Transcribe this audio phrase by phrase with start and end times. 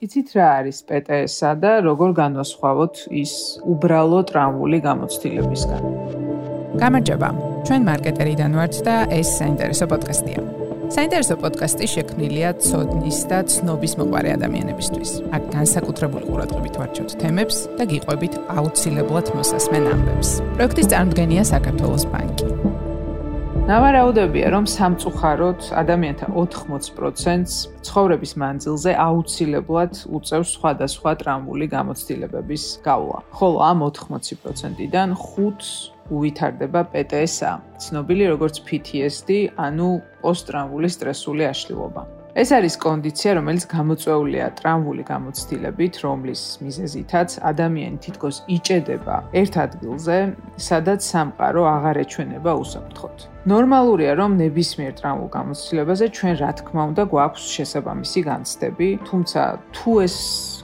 [0.00, 3.32] იცით რა არის PTS-ა და როგორ განვასხვავოთ ის
[3.68, 5.82] უბრალო ტრამვული გამოცდილებისგან?
[6.80, 7.28] გამარჯობა.
[7.68, 10.40] ჩვენ მარკეტერიდან ვართ და ეს საინტერესო პოდკასტია.
[10.96, 15.10] საინტერესო პოდკასტი შექმნილია ცოდნის და ცნობის მოყარე ადამიანებისთვის.
[15.36, 20.30] აქ განსაკუთრებული ყურადღებით ვარჩევთ თემებს და გიყვებით აუცილებლად მოსასმენ ამბებს.
[20.56, 22.88] პროექტის წარმოდგენია საქართველოს ბანკი.
[23.68, 33.18] ნავარაუდებია, რომ სამწუხაროდ ადამიანთა 80%-ს ცხოვრების მანძილზე აუცილებლად უწევს სხვადასხვა ტრამვული გამოცდილებების გავლა.
[33.36, 35.68] ხოლო ამ 80%-დან 5
[36.08, 37.52] უვითარდება PTSD,
[37.84, 39.90] ცნობილი როგორც PTSD, ანუ
[40.24, 42.19] პოსტტრამვული სტრესული აშლილობა.
[42.38, 50.16] ეს არის კონდიცია, რომელიც გამოწვეულია ტრამვული გამოცდილებით, რომლის მიზეზითაც ადამიანი თითქოს იჭედება ერთ ადგილზე,
[50.54, 53.16] სადაც სამყარო აღარ ეჩვენება უსაფრთხოდ.
[53.50, 59.42] ნორმალურია, რომ ნებისმიერ ტრამვულ გამოცდილებაზე ჩვენ რა თქმა უნდა გვაქვს შესაბამისი განცდები, თუმცა
[59.74, 60.16] თუ ეს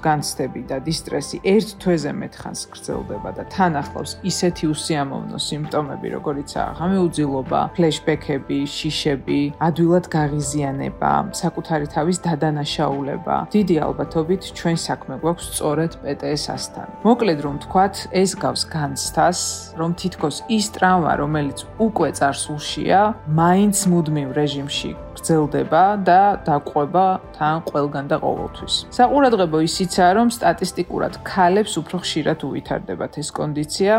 [0.07, 7.61] განცდები და დისტრესი ერთ თვეზე მეტხანს გრძელდება და თან ახლავს ისეთი უსიამოვნო სიმპტომები, როგორიცაა ღამეუძილობა,
[7.77, 16.87] ფლეშბექები, შიშები, ადვილად გაღიზიანება, საკუთარი თავის დადანაშაულება, დიდი ალბათობით ჩვენ საქმე გვაქვს სწორედ PTS-ასთან.
[17.07, 19.41] მოკლედ რომ ვთქვათ, ეს გავს განცდას,
[19.81, 23.01] რომ თითქოს ის ტრავმა, რომელიც უკვე წარსულშია,
[23.41, 28.75] მაინც მუდმივ რეჟიმში გრძელდება და დაყვება თან ყველგან და ყოველთვის.
[28.97, 33.95] საყურადღებო ისიცაა, რომ სტატისტიკურად ქალებს უფრო ხშირად უვითარდებათ ეს კონდიცია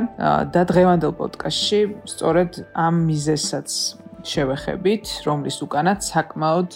[0.53, 1.81] და დღევანდელ პოდკასტში
[2.13, 3.69] სწორედ ამ მიზეზსაც
[4.25, 6.69] შევეხებით, რომლის უკანაც საკმაოდ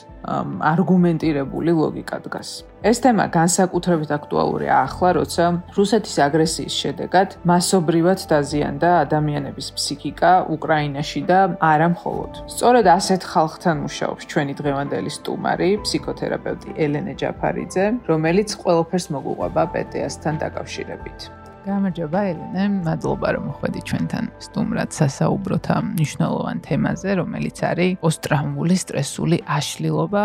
[0.72, 2.50] არგუმენტირებული ლოგიკა დგას.
[2.86, 5.46] ეს თემა განსაკუთრებით აქტუალურია ახლა, როცა
[5.78, 12.32] რუსეთის აგრესიის შედეგად მასობრივად დაზიანდა ადამიანების ფსიქიკა უკრაინაში და არა მხოლოდ.
[12.54, 21.41] სწორედ ასეთ ხალხთან მუშაობს ჩვენი დღევანდელი სტუმარი, ფსიქოთერაპევტი ელენე ჯაფარიძე, რომელიც ყველაფერს მოგუყვება პეტეასთან დაკავშირებით.
[21.62, 29.38] გამარჯობა ელენე, მადლობა რომ ხვედი ჩვენთან სტუმრად სასაუბროთ ამ მნიშვნელოვან თემაზე, რომელიც არის პოსტტრაუმული სტრესული
[29.46, 30.24] აშლილობა,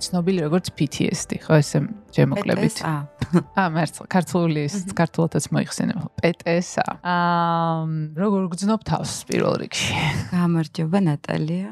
[0.00, 1.78] ცნობილი როგორც PTSD, ხო ესე
[2.16, 2.80] შემოკლებით.
[2.88, 6.86] აა, მერც ქართული ის ქართულადაც მოიხსენებ, PTSD.
[7.04, 7.84] აა,
[8.16, 9.92] როგორ გძნობ თავს პირველ რიგში?
[10.32, 11.68] გამარჯობა ნატალია,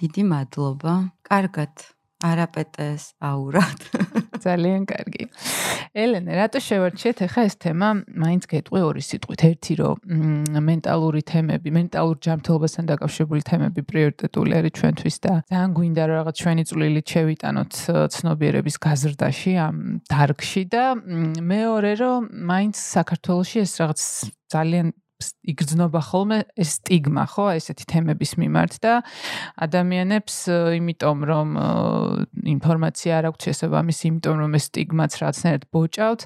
[0.00, 0.94] დიდი მადლობა.
[1.28, 1.92] კარგად.
[2.24, 3.84] არაპეტეს აურად.
[4.44, 5.24] ძალიან კარგი.
[5.94, 7.88] ელენე, რატო შევარჩიეთ ახლა ეს თემა?
[8.24, 9.40] მაინც გეტყვი ორი სიტყვით.
[9.50, 9.96] ერთი რომ
[10.68, 16.62] მენტალური თემები, მენტალურ ჯანმრთელობასთან დაკავშირებული თემები პრიორიტეტული არის ჩვენთვის და ძალიან გვინდა რომ რაღაც ჩვენი
[16.70, 17.72] წვლილით შევიტანოთ
[18.14, 19.76] ცნობიერების გაზრდაში ამ
[20.10, 20.84] დარგში და
[21.54, 24.00] მეორე რომ მაინც საქართველოსი ეს რაღაც
[24.54, 24.86] ძალიან
[25.52, 28.94] იგრძნობა ხოლმე ეს სტიგმა, ხო, ესეთი თემების მიმართ და
[29.66, 30.36] ადამიანებს
[30.80, 31.48] იმიტომ რომ
[32.56, 36.20] ინფორმაცია არ აქვს შესაბამისი, იმიტომ რომ ეს სტიგმაც რაღაცნაირად ბოჭავთ,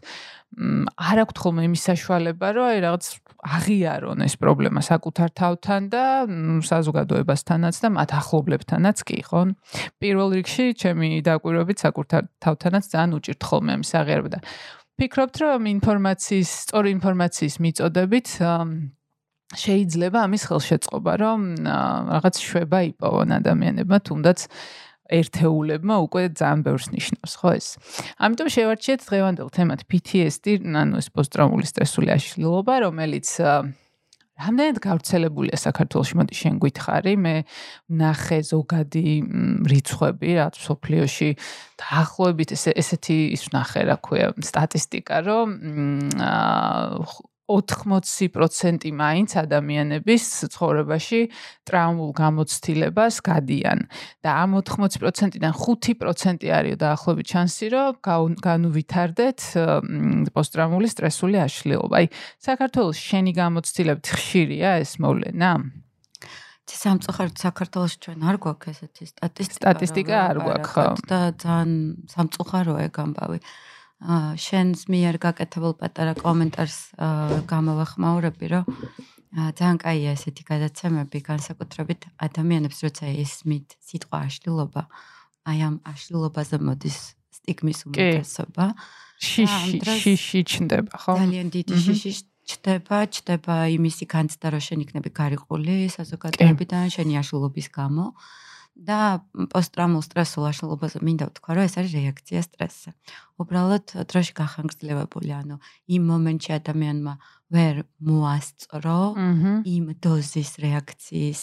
[0.97, 3.05] არ აქვს ხოლმე იმის საშუალება, რომ აი რაღაც
[3.39, 6.05] აღიარონ ეს პრობლემა საკუთარ თავთან და
[6.67, 9.43] საზოგადოებასთანაც და მათ ახლობლებთანაც კი, ხო?
[10.03, 14.41] პირველ რიგში ჩემი დაკვირვებით საკუთარ თავთანაც ძალიან უჭირთ ხოლმე ამის აღიარება და
[14.99, 18.29] ფიქრობთ, რომ ინფორმაციის, სწორი ინფორმაციის მიწოდებით
[19.49, 24.39] შეიძლება ამის ხელშეწყობა, რომ რაღაც შვება იპოვონ ადამიანებმა, თუნდაც
[25.09, 27.67] ერთეულებმა უკვე ძალიან ბევრს ნიშნავს, ხო ეს.
[28.21, 33.29] ამიტომ შევარჩიეთ დღევანდელ თემად PTSD, ანუ ეს პოსტტრაუმული სტრესული აშლილობა, რომელიც
[34.39, 37.35] რამდენად გავრცელებულია საქართველოში, მოდი შენ გითხარი, მე
[37.99, 39.07] ნახე ზოგადი
[39.73, 41.31] რიცხვები, რაც სოფლიოში
[41.83, 45.57] დაახლოებით ესე ესეთი ის ნახე, რა ქვია, სტატისტიკა, რომ
[47.49, 51.21] 80% მაინც ადამიანების ცხოვრებაში
[51.65, 53.89] ტრავმულ გამოცდილებას გადიან
[54.21, 59.41] და ამ 80%-დან 5% არის დაახლოებით შანსი, რომ განუვითარდეთ
[60.37, 61.95] პოსტტრაუმული სტრესული აშლილობა.
[62.05, 62.07] აი,
[62.45, 65.53] საქართველოს შენი გამოცდილებით ხშირია ეს მოვლენა?
[66.69, 69.61] სამწუხაროდ საქართველოს ჩვენ არ გვაქვს ესეთი სტატისტიკა.
[69.63, 70.85] სტატისტიკა არ გვაქვს, ხო?
[71.09, 71.73] და ძალიან
[72.13, 73.39] სამწუხაროა ეგ ამბავი.
[73.99, 76.79] შენს მიერ გაკეთებულ პატარა კომენტარს
[77.51, 78.65] გამოვახმაურები, რომ
[79.29, 84.83] ძალიან კაია ესეთი გადაცემები, განსაკუთრებით ადამიანებს, როცა ისმით სიტყვა აშლილობა,
[85.51, 86.99] აი ამ აშლილობაზე მოდის
[87.43, 88.65] სტიგმის უმეტესობა.
[89.19, 91.13] შიში, შიში ჩნდება, ხო?
[91.19, 92.11] ძალიან დიდი შიში
[92.49, 98.15] ჩდება, ჩდება იმისი განცდა, რომ შენ იქნები გარიყული საზოგადოებიდან, შენი აშლილობის გამო.
[98.79, 102.91] და პოსტტრაუმულ სტრესულ აშლილობაზე მინდა ვთქვა, რომ ეს არის რეაქცია სტრესზე.
[103.43, 105.57] უბრალოდ დროში გახანგრძლივებული, ანუ
[105.99, 107.15] იმ მომენტში ადამიანმა
[107.49, 109.01] ვერ მოასწრო
[109.67, 111.43] იმ დოზის რეაქციის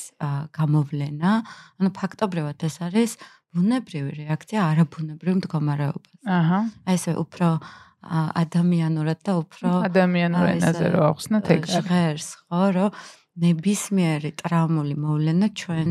[0.56, 1.32] გამოვლენა.
[1.80, 3.12] ანუ ფაქტობრივად ეს არის
[3.56, 6.16] ბუნებრივი რეაქცია არაბუნებრივ მდგომარეობას.
[6.24, 6.60] აჰა.
[6.88, 7.48] აი ესე უფრო
[8.46, 12.90] ადამიანურად და უფრო ადამიანურ ენაზე რო ახსნათ ეგ ჟღერს, ხო, რომ
[13.36, 15.90] ნებისმიერი ტრაუმული მოვლენა ჩვენ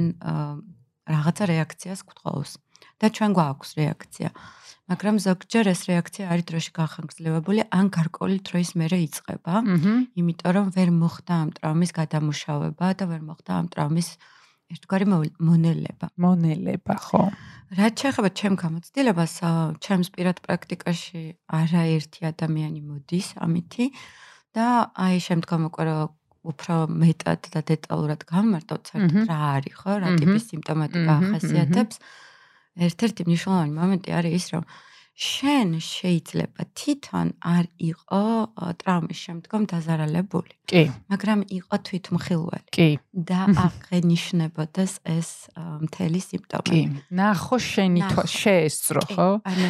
[1.09, 2.51] რაღაცა რეაქციას გვთხოვს
[3.01, 4.29] და ჩვენ გვაქვს რეაქცია.
[4.85, 9.55] მაგრამ ზოგჯერ ეს რეაქცია არის დროში გახანგრძლივებული, ან გარკვეული დროის მერე იწყება.
[10.21, 14.09] იმიტომ რომ ვერ მოხდა ამ ტრაუმის გადამუშავება და ვერ მოხდა ამ ტრაუმის
[14.75, 15.06] ერთგვარი
[15.41, 16.06] მონელება.
[16.21, 17.23] მონელება, ხო.
[17.79, 19.35] რაც შეეხება ჩემ გამოცდილებას,
[19.85, 23.87] ჩემს პირად პრაქტიკაში არაერთი ადამიანი მოდის ამითი
[24.53, 25.93] და აი შემდგომ უკვე
[26.44, 29.93] უფრო მეტად და დეტალურად გამარტოთ საერთოდ რა არის, ხო?
[30.05, 31.96] რა ტიპის სიმპტომატიკა ახასიათებს.
[32.75, 34.64] ერთ-ერთი მნიშვნელოვანი მომენტი არის ის, რომ
[35.14, 38.23] შენ შეიძლება თვითონ არ იყო
[38.82, 40.55] ტრაუმის შემდგომ დაზარალებული.
[40.67, 40.82] კი.
[41.06, 42.70] მაგრამ იყო თვითმხილველი.
[42.75, 42.88] კი.
[43.14, 46.82] და აღენიშნებოდეს ეს მთელი სიმპტომები.
[46.82, 47.14] კი.
[47.14, 49.29] ნახო შენი შეესწრო, ხო?
[49.46, 49.69] ანუ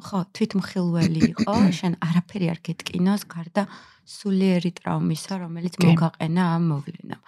[0.00, 3.62] ხო, თვითმხილველი იყო, შენ არაფერი არ გეტკინოს, გარდა
[4.10, 7.22] სულიერი ტრაუმისა, რომელიც მოგაყენა ამ მოვლენამ.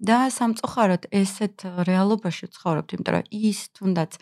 [0.00, 4.12] და სამწუხაროდ ესეთ რეალობაში ცხოვრობთ, იმიტომ რომ ის თუნდაც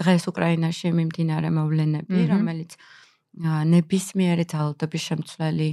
[0.00, 2.70] დღეს უკრაინაში მიმდინარე მოვლენები, რომელიც
[3.76, 5.70] ნებისმიერი ძალადობის შემცვლელი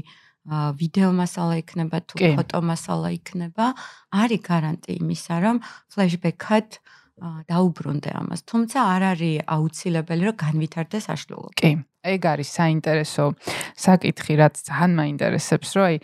[0.51, 3.65] ვიდეო მასალა იქნება თუ ფოტო მასალა იქნება,
[4.11, 6.67] არის გარანტი იმისა, რომ ფლეშბექად
[7.47, 8.44] დაუბრუნდე ამას.
[8.44, 11.55] თუმცა არ არის აუცილებელი, რომ განვითარდეს აშლილობა.
[11.55, 11.71] კი.
[12.03, 13.25] ეგ არის საინტერესო
[13.79, 15.95] საკითხი, რაც ძალიან მაინტერესებს, რომ აი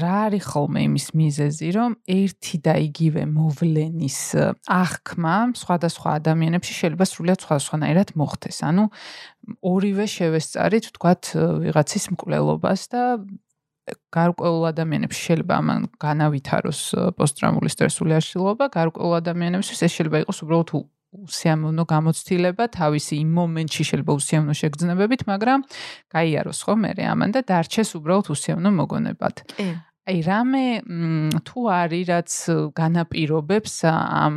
[0.00, 4.18] რა არის ხოლმე იმის მიზეზი, რომ ერთი და იგივე მოვლენის
[4.70, 8.58] აღქმა სხვადასხვა ადამიანებში შეიძლება სრულიად სხვადასხვანაირად მოხდეს.
[8.70, 8.84] ანუ
[9.66, 11.22] ორივე შევესწარით, თქვათ,
[11.66, 13.02] ვიღაცის მკვლელობას და
[14.14, 16.80] გარკვეულ ადამიანებს შეიძლება ამან განავითაროს
[17.18, 20.70] პოსტტრაუმული სტრესული აშლილობა, გარკვეულ ადამიანებს ეს შეიძლება იყოს უბრალოდ
[21.10, 25.60] უსიამოვნო გამოცდილება, თავისი იმ მომენტში შეიძლება უსიამოვნო შეგრძნებებით, მაგრამ
[26.14, 29.36] გაიაროს ხო მე ამან და დარჩეს უბრალოდ უსიამოვნო მოგონებად.
[29.58, 29.68] კი.
[30.10, 30.64] აი რამე
[31.46, 32.30] თუ არის რაც
[32.78, 34.36] განაპირობებს ამ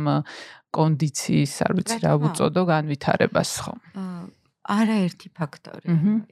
[0.74, 3.74] კონდიციის, არ ვიცი რა უწოდო განვითარებას ხო?
[4.64, 5.86] არაერთი ფაქტორი.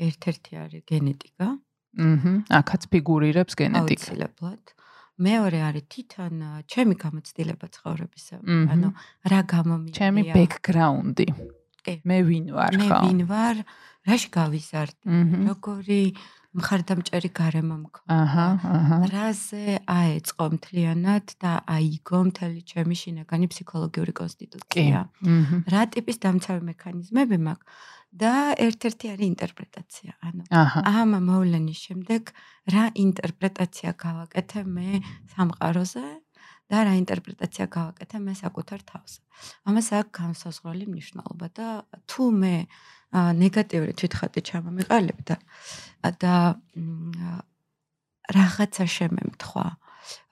[0.09, 1.49] ერთ-ერთი არის გენეტიკა.
[1.93, 4.09] აჰა, აქაც ფიგურირებს გენეტიკა.
[4.09, 4.63] აუცილებლად.
[5.19, 6.35] მეორე არის თვითონ
[6.73, 8.37] ჩემი გამოცდილება ცხოვრებისა.
[8.73, 8.89] ანუ
[9.29, 9.99] რა გამომიწია?
[9.99, 11.27] ჩემი ბექგრაუნდი.
[11.85, 11.95] კი.
[12.07, 12.87] მე ვინ ვარ ხო?
[12.89, 13.57] მე ვინ ვარ?
[14.09, 15.05] რაში გავიზარდი?
[15.49, 16.01] როგორი
[16.53, 18.13] მხარდამჭერი გარემო მქონდა?
[18.13, 18.97] აჰა, აჰა.
[19.09, 25.01] რაზე აეწყო მთლიანად და აიგო მთელი ჩემი შინაგანი ფსიქოლოგიური კონსტიტუცია?
[25.23, 25.33] კი.
[25.73, 27.67] რა ტიპის დამცავი მექანიზმები მაქვს?
[28.13, 30.11] და ერთ-ერთი არის ინტერპრეტაცია.
[30.29, 32.23] ანუ ამ მოვლენის შემდეგ
[32.73, 34.89] რა ინტერპრეტაცია გავაკეთე მე
[35.33, 36.07] სამყაროზე
[36.73, 39.21] და რა ინტერპრეტაცია გავაკეთე მე საკუთარ თავზე.
[39.69, 41.69] ამას აქვს განსაზღვრელი მნიშვნელობა და
[42.09, 42.55] თუ მე
[43.13, 45.19] ნეგატიური თვითხატი ჩამომიყალებ
[46.21, 46.35] და
[48.33, 49.67] რაღაცა შემემთხვა,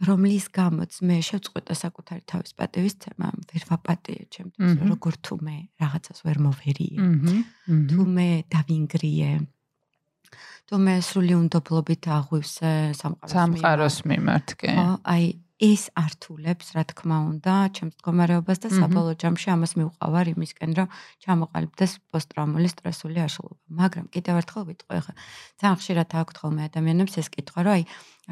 [0.07, 6.37] რომლის გამოც მე შევწყვეტა საკუთარი თავის პატივისცემა, ვერ ვაპატიე ჩემთვის, როგორ თუ მე რაღაცას ვერ
[6.47, 6.99] მოვერიე.
[7.91, 9.33] თუ მე დავინგრიე.
[10.71, 14.71] თუ მე სრული უნდობლობით აღვივსე სამყაროს სამყაროს მიმართ, კი.
[14.71, 15.25] ხო, აი
[15.61, 20.89] ეს ართულებს, რა თქმა უნდა, ჩემს მდგომარეობას და საბოლოო ჯამში ამას მივყავარ იმისკენ, რომ
[21.21, 23.61] ჩამოყალიბდეს პოსტტრაუმული სტრესული აშლილობა.
[23.69, 25.13] მაგრამ კიდევ ერთხელ ვიტყვი, ხა
[25.61, 27.83] ძალიან ხშირად აქვთ ხოლმე ადამიანებს ეს კითხვა, რომ აი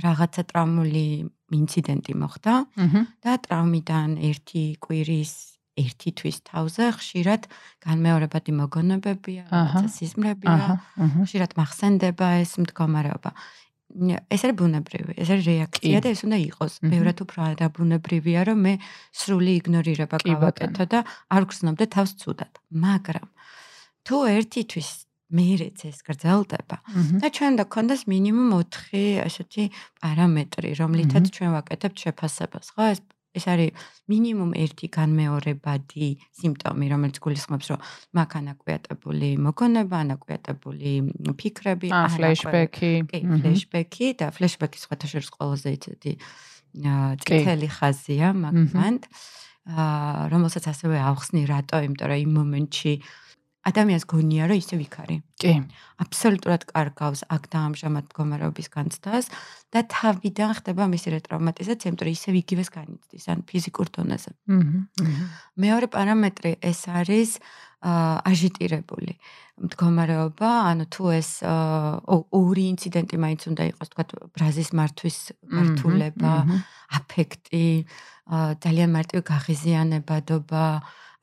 [0.08, 1.04] რაღაცა ტრაუმული
[1.52, 2.54] ინციდენტი მოხდა
[3.20, 5.32] და ტრაუმიდან ერთი კვირის
[5.78, 7.46] ერთი თვის თავზე ხშირად
[7.86, 10.58] განმეორებადი მოგონებებია, რაღაცა სიზმრებია,
[11.22, 13.30] ხშირად მახსენდება ეს მდგომარეობა.
[13.88, 16.72] ეს არის ბუნებრივი, ეს არის რეაქცია და ეს უნდა იყოს.
[16.84, 18.74] ბევრად უფრო არაბუნებრივია, რომ მე
[19.16, 20.98] სრული იგნორირება გავაკეთო და
[21.32, 22.52] არ გრძნობდე თავს ცუდად.
[22.68, 23.28] მაგრამ
[24.04, 24.90] თუ ერთი თვის
[25.28, 26.76] მეერეც ეს გრძელდება
[27.20, 29.64] და ჩვენ და კონდეს მინიმუმ 4 ესეთი
[30.00, 32.84] პარამეტრი, რომლითაც ჩვენ ვაკეთებთ შეფასებას, ხო?
[32.96, 33.00] ეს
[33.38, 36.08] ეს არის მინიმუმ ერთი განმეორებადი
[36.40, 37.80] სიმპტომი, რომელიც გულისხმობს, რომ
[38.18, 40.92] მაგ ანაკვიატებული მოგონება, ანაკვიატებული
[41.38, 46.12] ფიქრები, ფლეშბექი, კი, ფლეშბექი და ფლეშბექი სხვათა შორის ყველაზე ისეთი
[46.78, 48.56] წითელი ხაზია მაგ
[49.68, 52.92] აა რომელსაც ასევე ავხსნი რატო, იმიტომ რომ იმ მომენტში
[53.68, 55.16] ადამიანს გონია რომ ისე ვიქარი.
[55.38, 55.52] კი.
[56.02, 59.26] აბსოლუტურად კარგავს აქ და ამჟამად მდგომარეობის განცდას
[59.74, 64.30] და თავიდან ხდება მისი რეტრაუმატიზაცია, იმიტომ რომ ისე იგივეს განიცდის ან ფიზიკურ დონეზე.
[64.98, 65.24] აჰა.
[65.58, 67.30] მეორე პარამეტრი ეს არის
[67.78, 69.14] აჟიტირებული
[69.58, 71.30] მდგომარეობა, ანუ თუ ეს
[72.38, 76.34] ორი ინციდენტი მაინც უნდა იყოს, თქვა ბრაზის მართვის გართულება,
[76.98, 77.68] აფექტი,
[78.62, 80.64] ძალიან მარტივი გაღიზიანებადობა,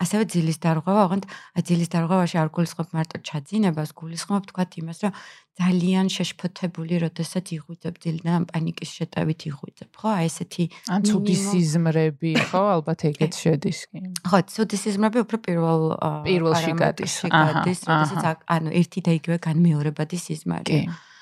[0.03, 1.25] ასევე ძილის დარღვევა, ოღონდ
[1.63, 5.13] ძილის დარღვევაში არ გულისხმობ მარტო ჩაძინებას, გულისხმობ თქვა იმას, რომ
[5.55, 10.09] ძალიან შეშფოთებული, როდესაც იღვიძებ ძილიდან პანიკის შეტევით იღვიძებ, ხო?
[10.19, 12.63] აი ესეთი ან ცუდი სიზმრები, ხო?
[12.75, 13.99] ალბათ ეგეც შედის კი.
[14.27, 15.81] ხო, ცუდი სიზმრები უფრო პირველ
[16.27, 17.15] პირველში გადის.
[17.31, 17.63] აჰა.
[17.63, 20.91] როდესაც ანუ ერთი და იგივე განმეორებადი სიზმარია.
[20.91, 21.14] კი.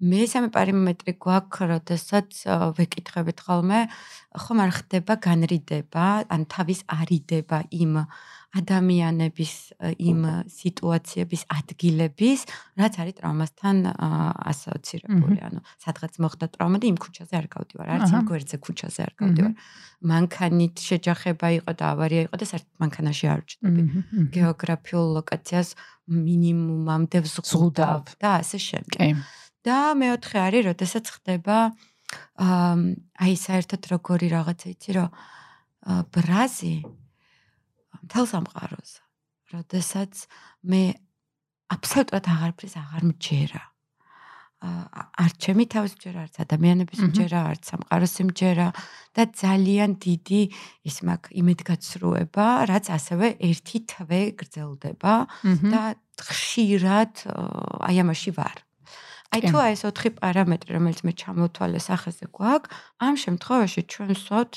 [0.00, 2.30] მესამე პარამეტრი გვაქვს, როდესაც
[2.76, 3.80] ვეკითხებით ხოლმე,
[4.32, 8.04] ხომ არ ხდება განრიდება, ან თავის არიდება იმ
[8.50, 9.52] ადამიანების,
[10.02, 12.40] იმ სიტუაციების, ადგილების,
[12.80, 13.76] რაც არის ტრაუმასთან
[14.50, 15.38] ასოცირებული.
[15.38, 19.52] ანუ სადღაც მოხდა ტრაუმა და იმ ქუჩაზე არ გავდივარ, არც იმ გვერდზე ქუჩაზე არ გავდივარ.
[20.00, 23.82] მანქანით შეჯახება იყო და ავარია იყო და საერთოდ მანქანაში არ ვჭდები.
[24.34, 25.68] გეოგრაფიულ ლოკაციას
[26.10, 28.98] მინიმუმამდე ვზღუდავ და ასე შემდეგ.
[28.98, 29.14] კი.
[29.66, 31.58] და მეოთხე არის, როდესაც ხდება
[32.40, 35.08] აი საერთოდ როგორი რაღაცა იცი რომ
[36.10, 36.76] ბრაზი
[38.10, 38.92] თელ სამყაროს.
[39.54, 40.26] როდესაც
[40.66, 40.82] მე
[41.70, 43.62] აბსოლუტურად აღარფრის აღარ მჯერა.
[44.60, 48.68] არ ჩემი თავის მჯერა, არც ადამიანების მჯერა, არც სამყაროს მჯერა
[49.16, 50.42] და ძალიან დიდი
[50.84, 55.14] ის მაგ იმედგაცრუება, რაც ასევე ერთი თვე გრძელდება
[55.72, 55.82] და
[56.20, 57.12] ხშირად
[57.88, 58.58] აი ამაში ვარ.
[59.30, 62.70] აი თუ აი ეს ოთხი პარამეტრი რომელიც მე ჩამოთვალე სახეზე გვაქვს
[63.06, 64.52] ამ შემთხვევაში ჩვენ ვსვათ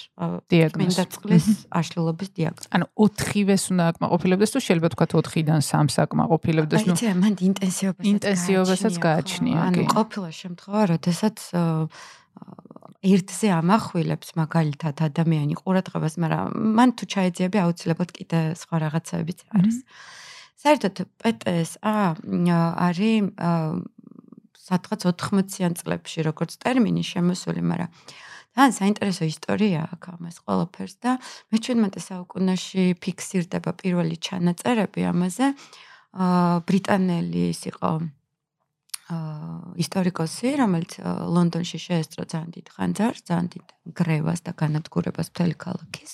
[0.49, 2.67] დიაგნოზი წყლის აშლილობის დიაგნოზი.
[2.73, 8.95] ანუ ოთხივეს უნდა აკმაყოფილებდეს თუ შეიძლება თქვა 4-დან 3-ს აკმაყოფილებდეს ნუ აი მანდ ინტენსივობასაც ინტენსივობასაც
[8.97, 11.37] გააჩნია კი ანუ ყოფილა შემთხვევა როდესაც
[13.03, 19.77] ერთზე ამახვილებს მაგალითად ადამიანი ყურადღებას მაგრამ მან თუ ჩაეძიები აუცილებლად კიდე სხვა რაღაცებიც არის.
[20.63, 21.93] საერთოდ პტსა
[22.87, 23.15] არის
[24.63, 27.91] სადღაც 80-იან წლებში როგორც ტერმინი შემოსული, მაგრამ
[28.53, 31.12] თან საინტერესო ისტორია აქვს ამას ყველაფერს და
[31.51, 35.48] მე-17 საუკუნეში ფიქსირდება პირველი ჩანაწერები ამაზე.
[36.13, 37.91] აა ბრიტანელი ის იყო
[39.13, 43.65] აა ისტორიკოსი, რომელიც ლონდონში შეესწრო ძალიან დიდ ხანძარს, ძალიან დიდ
[43.98, 46.13] გრევას და განადგურებას მთელი ქალაქის.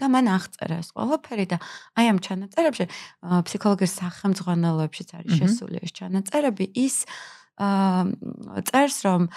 [0.00, 1.56] და მან აღწერა ეს ყველაფერი და
[2.00, 2.84] აი ამ ჩანაწერებში
[3.20, 9.28] ფსიქოლოგიის სახელმძღვანელოებშიც არის შესული ეს ჩანაწერები ის აა წერს რომ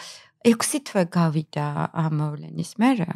[0.43, 3.07] 6 თვე გავიდა ამ მოვლენის მერე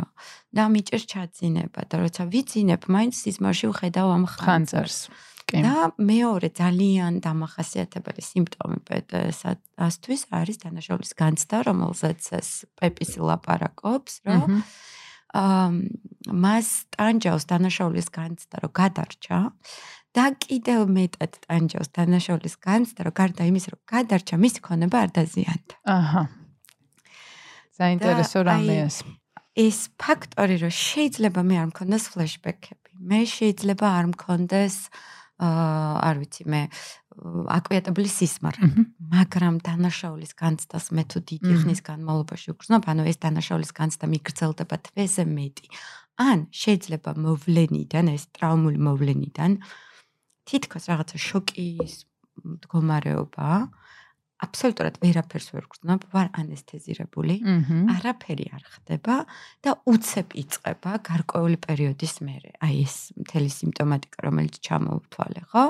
[0.55, 4.99] და მიჭერ ჩაძინება და როცა ვიძინებ მაინც სიზმარში ვხედავ ამ ხანძარს
[5.47, 12.49] და მეორე ძალიან დამახასიათებელი სიმპტომი პეტესასთვის არის დანაშაულის განცდა რომელზეც ეს
[12.79, 14.51] პეპის ლაპარაკობს რომ
[15.35, 15.67] აა
[16.27, 19.39] მას ტანჯავს დანაშაულის განცდა რომ გადარჩა
[20.17, 25.75] და კიდევ მეტად ტანჯავს დანაშაულის განცდა, რომ გარდა იმის, რომ გადარჩა მისი ქონება არ დაზიანდა.
[25.93, 26.23] აჰა.
[27.77, 28.97] საინტერესო რამეა ეს.
[29.53, 34.77] ეს ფაქტორი, რომ შეიძლება მე არ მქონდეს ფლეშბექები, მე შეიძლება არ მქონდეს
[35.37, 36.61] აა არ ვიცი მე
[37.57, 38.61] აკვიატებული სისმარე,
[39.13, 45.23] მაგრამ დანაშაულის განცდას მე თუ დიდი ხნის განმავლობაში ვგრძნობ, ანუ ეს დანაშაულის განცდა მიგრძელდება თვეზე
[45.29, 45.67] მეტი.
[46.17, 49.51] ან შეიძლება მოვლენიდან, ეს ტრაუმული მოვლენიდან
[50.47, 51.93] თითქოს რაღაცა შოკის
[52.47, 53.49] მდგომარეობა
[54.37, 57.35] აბსოლუტურად ვერაფერს ვერ გრძნობ, ვარ ანესთეზირებული,
[57.89, 59.15] არაფერი არ ხდება
[59.65, 62.53] და უცებ იწება გარკვეული პერიოდის მერე.
[62.61, 65.63] აი ეს მთელი სიმპტომატიკა, რომელიც ჩამოვთვალე, ხო?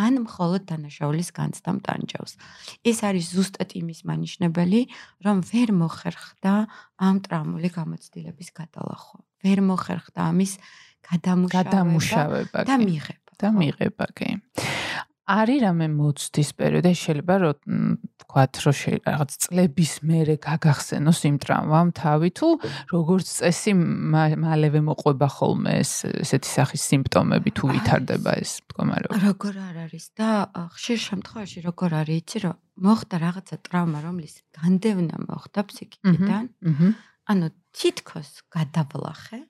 [0.00, 2.32] ან მხოლოდ დანაშაულის განცდამ ტანჯავს.
[2.80, 4.80] ეს არის ზუსტად იმის მანიშნებელი,
[5.20, 6.54] რომ ვერ მოხერხდა
[6.96, 9.20] ამ ტრაუმული გამოცდილების გადალახვა.
[9.44, 10.52] ვერ მოხერხდა ამის
[11.04, 13.23] გადამუშავება და მიღება.
[13.40, 14.30] და მიღება კი.
[15.24, 17.56] არის რამე მოცდის პერიოდი, შეიძლება რომ
[18.20, 18.76] თქვათ, რომ
[19.08, 22.48] რაღაც წლების მერე გაგახსენოს იმ ტრამვამ თავი თუ
[22.92, 29.16] როგორც წესი მალევე მოყვება ხოლმე ეს ესეთი სახის სიმპტომები თუ ვითარდება ეს მდგომარეობა.
[29.24, 30.28] როგორ არ არის და
[30.76, 36.44] ხშირ შემთხვევაში როგორ არის, იცი რომ მოხდა რაღაცა ტრაუმა, რომლის განდევნა მოხდა ფსიქიკიდან.
[37.32, 39.40] ანუ თითქოს გადავლახე,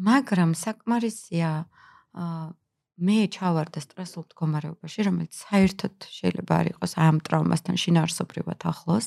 [0.00, 1.68] მაგრამ საკმარისია
[2.16, 2.56] აა
[2.96, 9.06] მე ჩავარდა სტრესულ მდგომარეობაში, რომელიც საერთოდ შეიძლება არ იყოს ამ ტრაუმასთან შინაარსობრივად ახლოს.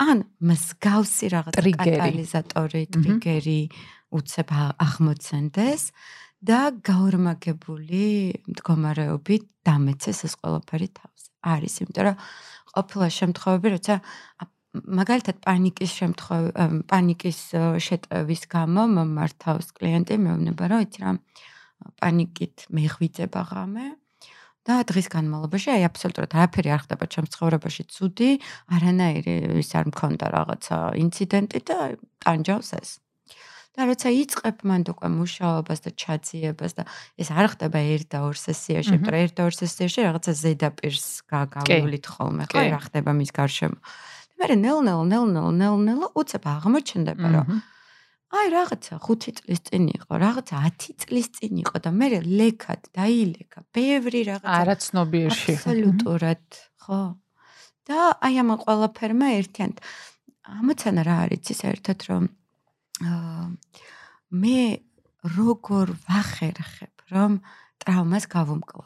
[0.00, 3.60] ან მსგავსი რაღაც კატალიზატორი, ტრიგერი
[4.14, 4.48] უცებ
[4.80, 5.82] აღმოცენდეს
[6.44, 8.04] და გაორმაგებული
[8.48, 11.22] მდგომარეობით დამეცეს ეს ყველაფერი თავს.
[11.44, 12.16] არის, იმიტომ რომ
[12.72, 13.94] ყოფილა შემთხვევები, როცა
[14.74, 17.38] მაგალითად პანიკის შემთხვევა, პანიკის
[17.86, 21.10] შეტევის გამო მომართავს კლიენტი, მეუბნება, რომ იცი რა
[22.00, 23.86] პანიკით მეღვიძება ღამე
[24.64, 28.30] და დღის განმავლობაში აი აბსოლუტურად არაფერი არ ხდება ჩემს ცხოვრებაში ცუდი,
[28.72, 31.78] არანაირი ის არ მქონდა რაღაცა ინციდენტი და
[32.24, 32.90] ტანჯავს ეს.
[33.74, 36.82] და როცა იწყებ მანდ უკვე მუშაობას და ჩაძიებას და
[37.18, 41.06] ეს არ ხდება ერთ და ორ სესიაში, იმიტომ რომ ერთ და ორ სესიაში რაღაცა ზედაპირს
[41.26, 43.78] გაგავლით ხოლმე, ხო, რა ხდება მის გარშემო.
[44.38, 47.46] და მე ნელ-ნელ, ნელ-ნელ, ნელ-ნელ უცებ აღმოჩნდება, რომ
[48.34, 53.58] აი რაღაცა 5 წლის წინ იყო, რაღაცა 10 წლის წინ იყო და მე ლეკად დაილეკა,
[53.74, 54.54] ბევრი რაღაცა.
[54.60, 55.52] არაცნობიერში.
[55.54, 56.44] აბსოლუტურად,
[56.82, 57.02] ხო.
[57.84, 59.78] და აი ამ ყველაფერმა ერთიანთ.
[60.44, 62.28] ამოცანა რა არის ის ერთად რომ
[64.44, 64.60] მე
[65.36, 67.40] როგორ ვახერხებ რომ
[67.80, 68.84] ტრავმას გავუმკლავ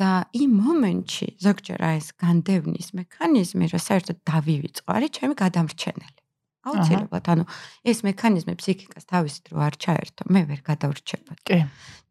[0.00, 6.13] და იმ მომენტში ზოგჯერ აი ეს განდევნის მექანიზმი რა საერთოდ დავივიწყო არის ჩემი გადამრჩენელი
[6.70, 7.44] აუცილებლად ანუ
[7.84, 11.58] ეს მექანიზმი ფსიქიკას თავისით რო არ ჩაერთო მე ვერ გადავრჩება კი.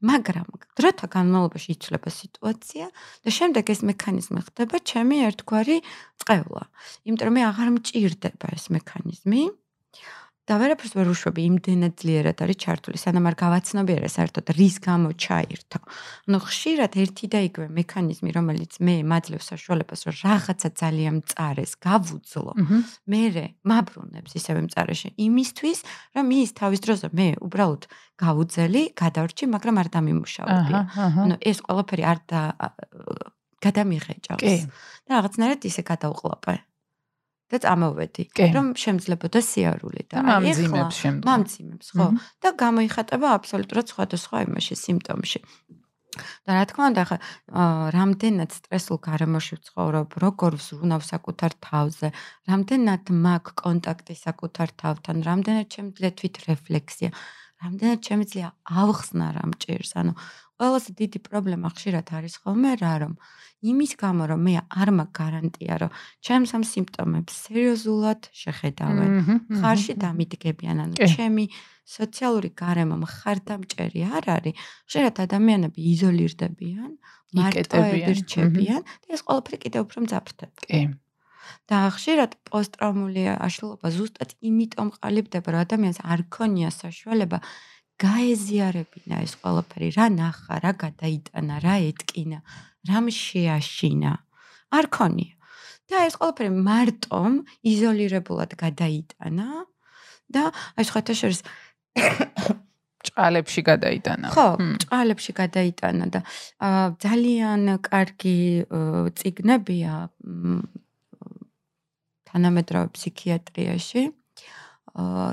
[0.04, 2.86] მაგრამ დროთა განმავლობაში იცვლება სიტუაცია
[3.24, 5.78] და შემდეგ ეს მექანიზმი ხდება ჩემი ერთგვარი
[6.24, 6.64] წევლა
[7.08, 9.42] იმიტომ რომ მე აღარ მჭირდება ეს მექანიზმი
[10.44, 15.80] და ვერაფერს ვერ უშვები იმდენად ძლიერად არის ჩართული სანამ არ გავაცნობიერე საერთოდ რის გამო ჩაირთო.
[16.28, 22.54] ანუ ხშირად ერთი და იგივე მექანიზმი რომელიც მე მაძლევს საშუალებას რომ რაღაცა ძალიან მწარეს გავუძლო.
[23.08, 23.22] მე
[23.64, 25.80] მაბრუნებს ისევე მწარეში იმისთვის
[26.20, 27.84] რომ ის თავის დროზე მე უბრალოდ
[28.20, 30.82] გავუძელი, გადავრჩი, მაგრამ არ დამიმუშავებია.
[31.24, 32.42] ანუ ეს ყველაფერი არ და
[33.64, 34.44] გადამიღეჭავს.
[35.08, 36.54] და რაღაცნაირად ისე გადაუყლაპე.
[37.52, 38.24] და წამოვედი
[38.56, 41.28] რომ შემძლებოდა სიარული და მამძიმებს შემდგომ.
[41.30, 42.08] მამძიმებს ხო.
[42.42, 45.40] და გამოიხატება აბსოლუტურად სხვადასხვა იმაში სიმპტომში.
[46.46, 47.18] და რა თქმა უნდა ხა
[47.98, 52.08] რამდენად სტრესულ გარემოში ვცხოვრობ როგორ ვზრუნავ საკუთარ თავზე
[52.50, 57.10] რამდენად მაქვს კონტაქტი საკუთარ თავთან რამდენად შემძლე თვით რეფლექსია
[57.64, 58.48] რამდენად შემიძლია
[58.84, 60.14] ავხსნა რამ ჭირს ანუ
[60.60, 63.14] ყველაზე დიდი პრობლემა ხშირად არის ხოლმე რა რომ
[63.64, 65.92] იმის გამო რომ მე არ მაქვს გარანტია რომ
[66.28, 69.12] ჩემს ამ სიმპტომებს სერიოზულად შეხედავენ.
[69.60, 71.46] ხარში დამიდგებიან ანუ ჩემი
[71.84, 74.54] სოციალური გარემო მხარდამჭერი არ არის.
[74.88, 76.92] ხშირად ადამიანები იზოლირდებიან
[77.40, 80.82] მარტოები რჩებიან და ეს ყველაფერი კიდევ უფრო მძაფრდება კი.
[81.72, 87.40] და ხშირად პოსტტრაუმული აშლილობა ზუსტად იმიტომ ყალიბდება რომ ადამიანს არ ქონია საშუალება
[88.02, 92.40] გაეზიარებინა ეს ყველაფერი, რა ნახა, რა გადაიტანა, რა ეთკინა,
[92.90, 94.14] რამ შეაშინა.
[94.74, 95.36] არ ქონია.
[95.92, 97.34] და ეს ყველაფერი მარტომ
[97.70, 99.48] იზოლირებულად გადაიტანა
[100.34, 100.44] და
[100.80, 101.40] აი სხვათა შორის
[103.04, 104.32] ჭალებში გადაიტანა.
[104.34, 104.48] ხო,
[104.88, 106.20] ჭალებში გადაიტანა და
[107.04, 108.40] ძალიან კარგი
[109.20, 109.94] ციგნებია
[112.32, 114.04] თანამედროვე ფსიქიატრიაში,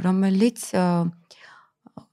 [0.04, 0.60] რომელიც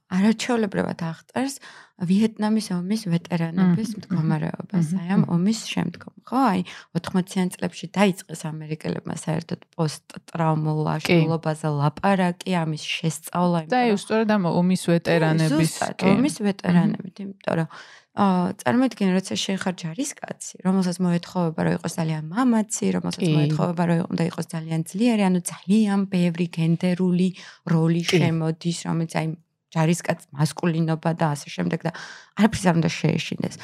[0.08, 1.56] არაჩვეულებრივად აღწერს
[1.98, 6.42] ვიეტნამის ომის ვეტერანების მდგომარეობას, აი ამ ომის შემდგომ, ხო?
[6.54, 6.62] აი
[6.94, 14.84] 80-იან წლებში დაიწყეს ამერიკელებმა საერთოდ პოსტტრაუმულ აშლილობაზე ლაპარაკი, ამის შესწავლა, და აი უსწორად ამ ომის
[14.94, 17.70] ვეტერანების, კი, ომის ვეტერანებით, იმიტომ რომ
[18.18, 24.00] აა წარმოიდგინე, როცა შენ ხარ ჯარისკაცი, რომელსაც მოეთხოვება რომ იყოს ძალიან მამაცი, რომელსაც მოეთხოვება რომ
[24.10, 27.30] უნდა იყოს ძალიან ძლიერი, ანუ ძალიან ბევრი გენდერული
[27.70, 29.28] როლი შემოდის, რომელიც აი
[29.74, 31.92] ჯარისკაც მასკულინობა და ასე შემდეგ და
[32.40, 33.56] არაფერს არ უნდა შეეშინდეს.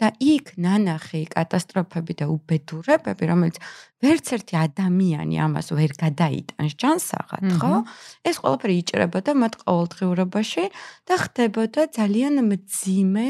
[0.00, 3.60] და იქ ნანახი კატასტროფები და უბედურებები, რომელიც
[4.00, 7.84] ვერც ერთი ადამიანი ამას ვერ გადაიტანს ჯანსაღად, ხო?
[8.24, 10.64] ეს ყველაფერი იჭრებოდა მათ ყოველდღიურობაში
[11.04, 13.28] და ხდებოდა ძალიან მძიმე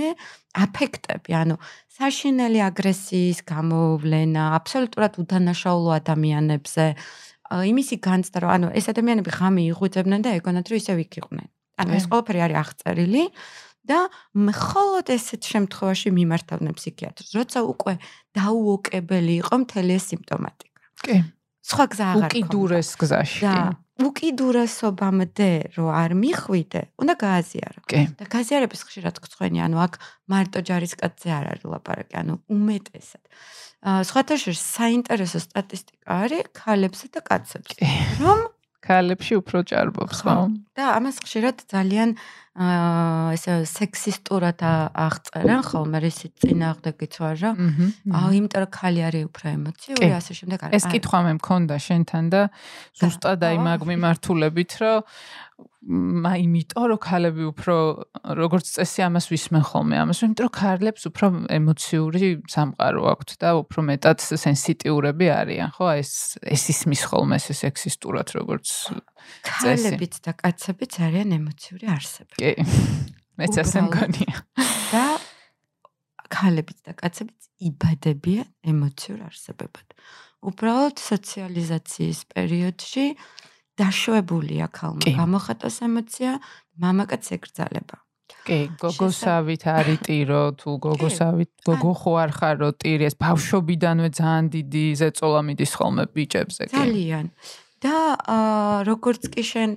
[0.63, 1.59] აფექტები, ანუ
[1.99, 6.87] საშინელი აგრესიის გამოვლენა, აბსოლუტურად უდანაშაულო ადამიანებზე,
[7.51, 11.51] იმისი განცდა, რომ ანუ ეს ადამიანები ღამე იღვიძებდნენ და ეგონათ რომ ისე ვიქიყვნენ.
[11.81, 13.25] ანუ ეს ყველაფერი არის აღწერილი
[13.91, 13.99] და
[14.37, 17.95] მხოლოდ ესეთ შემთხვევაში მიმართავდნენ ფსიქიატრს, როცა უკვე
[18.37, 20.81] დაუოკებელი იყო მთელი ეს სიმპტომატიკა.
[21.01, 21.17] კი.
[21.71, 22.35] სხვა გზა აღარ აქვს.
[22.35, 23.41] უკიდურეს გზაში.
[23.45, 23.55] და
[24.01, 27.81] უკიდურესობამდე რო არ მიხვიდე, უნდა გააზიარო.
[27.89, 28.01] კი.
[28.21, 29.93] და გააზიარების ხშირად გწხვენი, ანუ აქ
[30.31, 33.25] მარტო ჯარისკაცზე არ არის ლაპარაკი, ანუ უმეტესად.
[33.81, 37.81] აა სხვათა შორის საინტერესო სტატისტიკა არის ქალებსა და კაცებზე.
[38.21, 38.41] რომ
[38.81, 40.35] ქალებში უფრო ჭარბობს, ხო?
[40.77, 42.17] და ამას ხშირად ძალიან
[42.61, 47.51] აა ესე სექსისტურად აღწერენ ხოლმე რისი წინააღმდეგიც ვარ რა.
[48.11, 50.75] აა იმიტომ რომ ქალი არის უფრო ემოციური, ასე შემდეგ არის.
[50.77, 52.43] ეს კითხვა მე მქონდა შენთან და
[53.01, 54.99] ზუსტად აი მაგ მიმართულებით, რომ
[55.81, 57.75] მა იმიტომ რომ ქალები უფრო
[58.37, 63.81] როგორც წესი ამას ვისმენ ხოლმე ამას იმიტომ რომ ქალებს უფრო ემოციური სამყარო აქვთ და უფრო
[63.89, 65.87] მეტად სენსიტიურები არიან ხო?
[65.97, 69.01] ეს ეს ისმის ხოლმე ეს სექსისტურად როგორც წესი.
[69.49, 72.53] ქალებიც და კაცებიც არიან ემოციური არსებები კი.
[73.41, 74.37] მეც ასე მგონია.
[74.93, 75.05] და
[76.29, 77.41] ქალებიც და კაცებიც
[77.73, 79.97] იბადებიან ემოციურ არსებებად
[80.41, 83.05] უბრალოდ სოციალიზაციის პერიოდში
[83.81, 86.33] დაშვებულია ქალმა გამოხატოს ემოცია,
[86.81, 87.97] მამაკაც ეკრძალება.
[88.47, 94.85] კი, გოგოსავით არის ტირო, თუ გოგოსავით, გოგო ხო არ ხარო ტირი, ეს ბავშვობიდანვე ძალიან დიდი
[95.01, 96.75] ზეწოლა მიდის ხოლმე ბიჭებზე, კი.
[96.77, 97.27] ძალიან.
[97.81, 97.97] და
[98.85, 99.71] როგორც კი შენ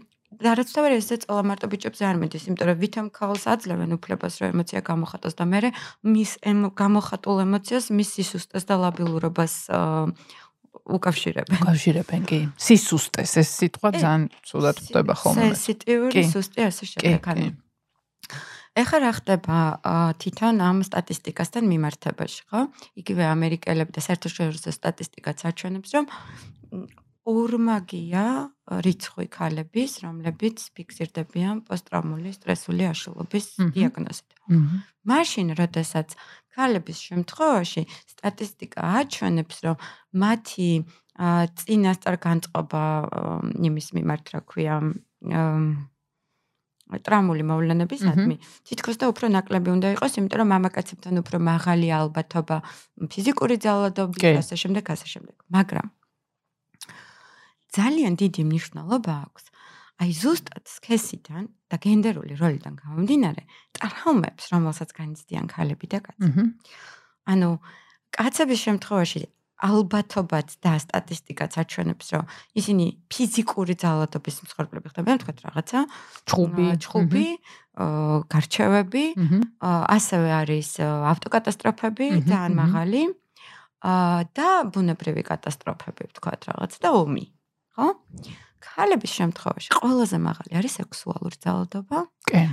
[0.43, 4.33] და რაც თავი ეს ზეწოლა მარტო ბიჭებზე არ მიდის, იმიტომ რომ ვითომ ქალს აძლევენ უფლებას
[4.41, 5.59] რომ ემოცია გამოხატოს და მე
[6.03, 6.31] მის
[6.73, 10.09] გამოხატულ ემოციას მის სისუსტეს და ლაბილურობას აა
[10.83, 11.57] უკავშირებენ.
[11.63, 12.39] უკავშირებენ, კი.
[12.57, 15.53] სისუსტეს ეს სიტყვა ძალიან სულად ხდება ხოლმე.
[15.53, 17.47] სენსიტიური სუსტი ასე შემდეგ ანუ
[18.73, 19.57] ეხლა რა ხდება
[20.17, 22.61] თვითონ ამ სტატისტიკასთან მიმართებაში, ხო?
[22.97, 26.05] იგივე ამერიკელები და საერთაშორისო სტატისტიკაც აჩვენებს, რომ
[27.23, 28.23] ორმაგია
[28.83, 34.29] რიცხვი ქალების, რომლებიც ფიქსირდებიან პოსტტრაუმული სტრესული აშლილობის დიაგნოზით.
[35.07, 36.15] მაშინ, როდესაც
[36.53, 39.75] ქალების შემთხვევაში სტატისტიკა აჩვენებს, რომ
[40.19, 40.69] მათი
[41.63, 42.83] წინასწარ განწყობა
[43.71, 44.75] იმის მიმართ, რა ქვია,
[46.93, 48.35] ტრამული მოვლენებისადმი
[48.67, 52.57] თითქოს და უფრო ნაკლები უნდა იყოს, იმიტომ რომ მამაკაცებთან უფრო მაღალი ალბათობა
[53.09, 55.35] ფიზიკური ძალადობის და ასე შემდეგ, ასე შემდეგ.
[55.49, 55.87] მაგრამ
[57.73, 59.43] ძალიან დიდი მნიშვნელობა აქვს.
[60.01, 63.43] აი ზუსტად სქესიდან და გენდერული როლიდან გამომდინარე
[63.77, 66.41] ტრაუმებს, რომელსაც განიცდიან ქალები და კაცები.
[67.29, 67.49] ანუ
[68.13, 69.21] კაცების შემთხვევაში
[69.63, 72.25] ალბათობაც და სტატისტიკაც აჩვენებს, რომ
[72.59, 75.79] ისინი ფიზიკური ძალადობის მსხვერპლები ხდებიან, თქვა რაღაცა,
[76.27, 77.27] ჩხუბი, ჩხუბი,
[78.33, 79.05] გარჩევები,
[79.63, 83.01] ასევე არის ავტოკატასტროფები, ძალიან მაღალი
[84.35, 87.25] და ბუნებრივი კატასტროფები, თქვა რაღაც და ომი,
[87.73, 87.87] ხო?
[88.63, 91.99] ქალების შემთხვევაში ყველაზე მაღალი არის სექსუალური ძალადობა.
[92.29, 92.43] კი.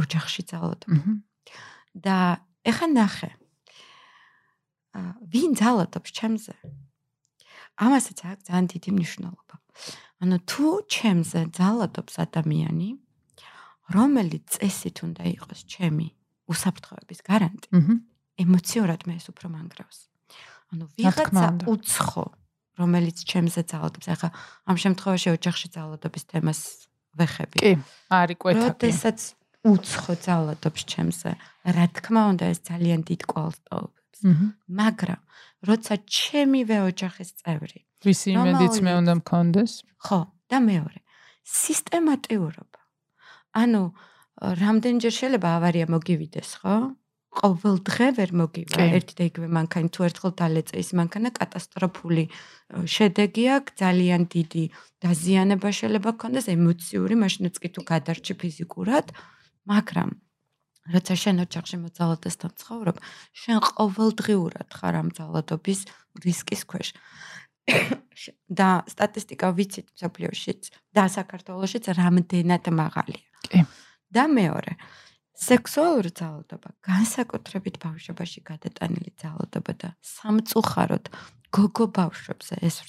[0.00, 1.00] ოჯახში ძალადობა.
[1.96, 2.16] და
[2.66, 3.30] ეხა ნახე,
[5.32, 6.54] ვინ ძალადობს ჩემზე?
[7.76, 9.54] ამასაც აქვს ძალიან დიდი მნიშვნელობა.
[10.24, 12.88] ანუ თუ ჩემზე ძალადობს ადამიანი,
[13.92, 16.08] რომელიც წესით უნდა იყოს ჩემი
[16.48, 17.68] უსაფრთხოების გარანტი,
[18.40, 19.98] ემოციურად მე ეს უფრო მანგრავს.
[20.72, 22.24] ანუ ვიღაცა უცხო,
[22.76, 24.30] რომელიც ჩემზე ძალადობს, ახლა
[24.68, 26.60] ამ შემთხვევაში ოჯახში ძალადობის თემას
[27.16, 27.58] ვეხები.
[27.62, 27.72] კი,
[28.12, 28.64] არის კვეთა.
[28.68, 29.18] როდესაც
[29.66, 31.30] უცხო ძალადობს ჩემზე,
[31.76, 33.96] რა თქმა უნდა ეს ძალიან დიდ კვალს ტოვებს.
[34.24, 35.20] მაგრამ
[35.66, 39.72] როცა ჩემივე ოჯახის წევრი ვისი იმედიც მე უნდა მქონდეს
[40.06, 41.00] ხო და მეორე
[41.44, 42.80] სისტემატიურობა
[43.62, 43.82] ანუ
[44.62, 46.76] რამდენჯერ შეიძლება ავარია მოგივიდეს ხო
[47.36, 52.24] ყოველ დღე ვერ მოგივა ერთი და იგივე მანქანა თუ ერთხელ დალეწე ის მანქანა კატასტროფული
[52.96, 54.64] შედეგი აქვს ძალიან დიდი
[55.04, 59.12] დაზიანება შეიძლება გქონდეს ემოციური მაშინაც კი თუ გადარჩი ფიზიკურად
[59.68, 60.10] მაგრამ
[60.94, 62.96] როცა შენ ოჯახში მოძალადესთან ცხოვრობ,
[63.34, 65.80] შენ ყოველდღიურად ხარ ამ ძალადობის
[66.22, 66.88] რისკის ქვეშ.
[68.58, 70.62] და სტატისტიკა ვიცით მსოფლიოშიც
[70.94, 73.26] და საქართველოსშიც რამდენად მაღალია.
[73.50, 73.66] კი.
[74.06, 74.78] და მეორე,
[75.36, 81.10] სექსუალური ძალადობა, განსაკუთრებით ბავშვობაში გადატანილი ძალადობა და სამწუხაროდ
[81.52, 82.82] გოგო ბავშვებზე ეს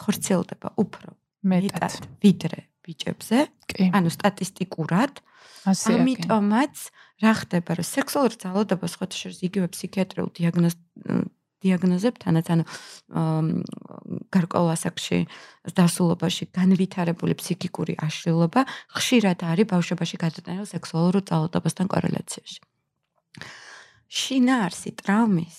[0.00, 1.92] ხორციელდება უფრო მეტად.
[2.24, 3.38] ვიდრე ბიჭებზე.
[3.92, 5.20] ანუ სტატისტიკურად.
[5.68, 6.74] ამიტომაც
[7.20, 10.74] რა ხდება რომ სექსუალური ძალადობა სხვა შეიძლება იგივე ფსიქიატრიულ დიაგნოზ
[11.64, 12.64] დიაგნოზებთანაც ანუ
[14.34, 15.18] გარკვეულ ასაკში
[15.76, 18.64] დასულობაში განვითარებული ფსიქიკური აშლილობა
[18.96, 22.60] ხშირად არის ბავშვობაში გადატანილ სექსუალურ ძალადობასთან კორელაციაში.
[24.10, 25.58] შინაარსი ტრაუმის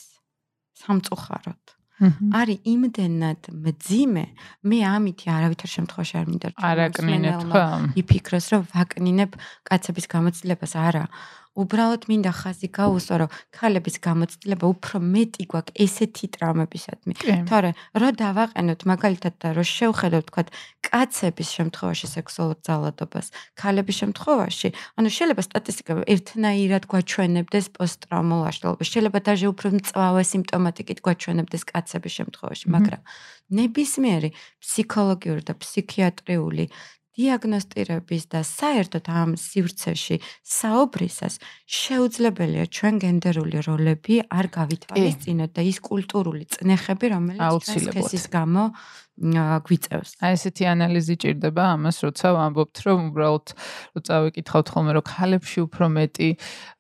[0.82, 4.24] სამწუხაროდ არის იმდენად მძიმე,
[4.66, 7.62] მე ამითი არავითარ შემთხვევაში არ მინდა არაკნინებ ხო?
[8.02, 9.38] იფიქროს რომ ვაკნინებ
[9.70, 11.06] კაცების გამოცდილებას, არა.
[11.52, 17.14] უბრალოდ მინდა ხაზი გაუსვა, რომ ქალების გამოცდილება უფრო მეტი გვაქვს ესეთი ტრაუმებისადმი.
[17.50, 20.44] თორე რო დავაყენოთ მაგალითად და რო შევხედოთ თქვა
[20.88, 23.28] კაცების შემთხვევაში სექსუალურ ძალადობას,
[23.60, 31.64] ქალების შემთხვევაში, ანუ შეიძლება სტატისტიკა ერთნაირად გვაჩვენებდეს პოსტტრაუმულ აშლილობას, შეიძლება დაჟე უფრო მწვავე სიმპტომატიკით გვაჩვენებდეს
[31.68, 33.02] კაცების შემთხვევაში, მაგრამ
[33.52, 34.30] ნებისმიერი
[34.64, 36.66] ფსიქოლოგიური და ფსიქიატრიული
[37.20, 41.36] დიაგნოსტირების და საერთოდ ამ სივრცეში საუბრისას
[41.80, 48.64] შეუძლებელია ჩვენ გენდერული როლები არ გავითვალისწინოთ და ის კულტურული წნეხები, რომელიც სქესის გამო
[49.20, 50.18] გვიწევს.
[50.24, 53.48] აი ესეთი ანალიზი ჭირდება ამას, როცა ვამბობთ, რომ უბრალოდ
[53.94, 56.30] რო წავიკითხავთ ხოლმე, რომ ქალებში უფრო მეტი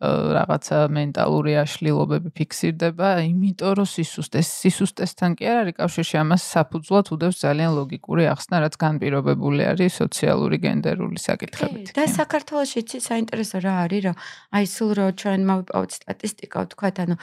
[0.02, 7.38] რაღაცა მენტალური აშლილობები ფიქსირდება, იმიტომ რომ სისუსტეს, სისუსტესთან კი არ არის კავშირში, ამას საფუძვლად უდევს
[7.46, 11.94] ძალიან ლოგიკური ახსნა, რაც განპირობებული არის სოციალური გენდერული საკითხებით.
[11.94, 14.15] და საქართველოს იცი საინტერესო რა არის, რომ
[14.56, 17.15] აი სულ რო ჩვენ მოვიპოვოთ სტატისტიკა, ვთქვათ, ანუ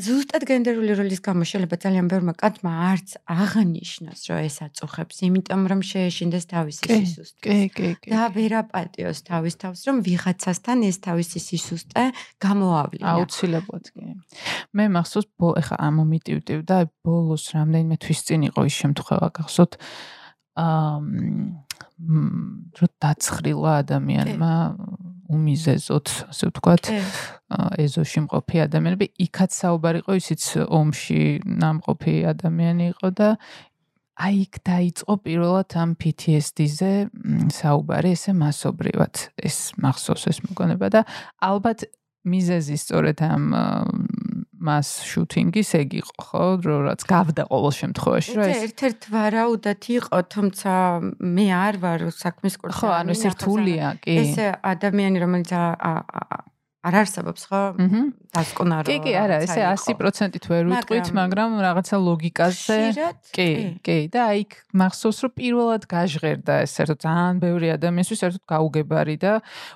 [0.00, 5.80] ზუსტად გენდერული როლის გამო შეიძლება ძალიან ბევრმა კაცმა არც აღნიშნოს, რომ ეს აწუხებს, იმიტომ რომ
[5.84, 7.44] შეეშინდეს თავისი სისუსტე.
[7.44, 8.08] კი, კი, კი.
[8.08, 12.04] და ვერაპატიოს თავის თავს, რომ ვიღაცასთან ეს თავისი სისუსტე
[12.40, 13.04] გამოავლინა.
[13.12, 14.16] აუცილებლად კი.
[14.72, 15.28] მე მახსოვს,
[15.60, 19.72] ეხა ამ მომიტივდივ და ბოლოს რამდენიმე თვის წინ იყო ის შემთხვევა, გახსოვთ
[20.56, 20.96] აა
[22.02, 24.52] რო დაცხრილა ადამიანმა
[25.32, 26.84] უმიზეზოთ, ასე ვთქვათ,
[27.82, 33.28] ეზოში მყოფი ადამიანები, იქაც საუბარი იყო, ისიც ომში ნამყოფი ადამიანი იყო და
[34.22, 36.92] აი იქ დაიწყო პირველად ამ PTSD-ზე
[37.56, 39.14] საუბარი, ესე მასობრივად.
[39.40, 41.00] ეს მახსოვს ეს მოგონება და
[41.40, 41.88] ალბათ
[42.22, 43.42] მიზეზი სწორედ ამ
[44.62, 46.44] მას შუთინგის ეგ იყო, ხო,
[46.86, 50.72] რაც გავდა ყოველ შემთხვევაში, რომ ეს ერთ-ერთ ვარაუდად იყო, თუმცა
[51.18, 52.78] მე არ ვარ საქმის კურსი.
[52.78, 54.14] ხო, ანუ ეს რთულია, კი.
[54.22, 55.50] ეს ადამიანი, რომელიც
[56.82, 57.60] არ არსებობს ხო?
[58.34, 58.88] დასკვნარო.
[58.88, 62.78] კი, კი, არა, ესე 100%-ით ვერ ვიტყვით, მაგრამ რაღაცა ლოგიკაზე.
[63.30, 63.48] კი,
[63.86, 64.42] კი, და აი
[64.82, 69.32] მახსოვს, რომ პირველად გაჟღერდა ეს საერთოდ ძალიან ბევრი ადამიანისთვის საერთოდ გაუგებარი და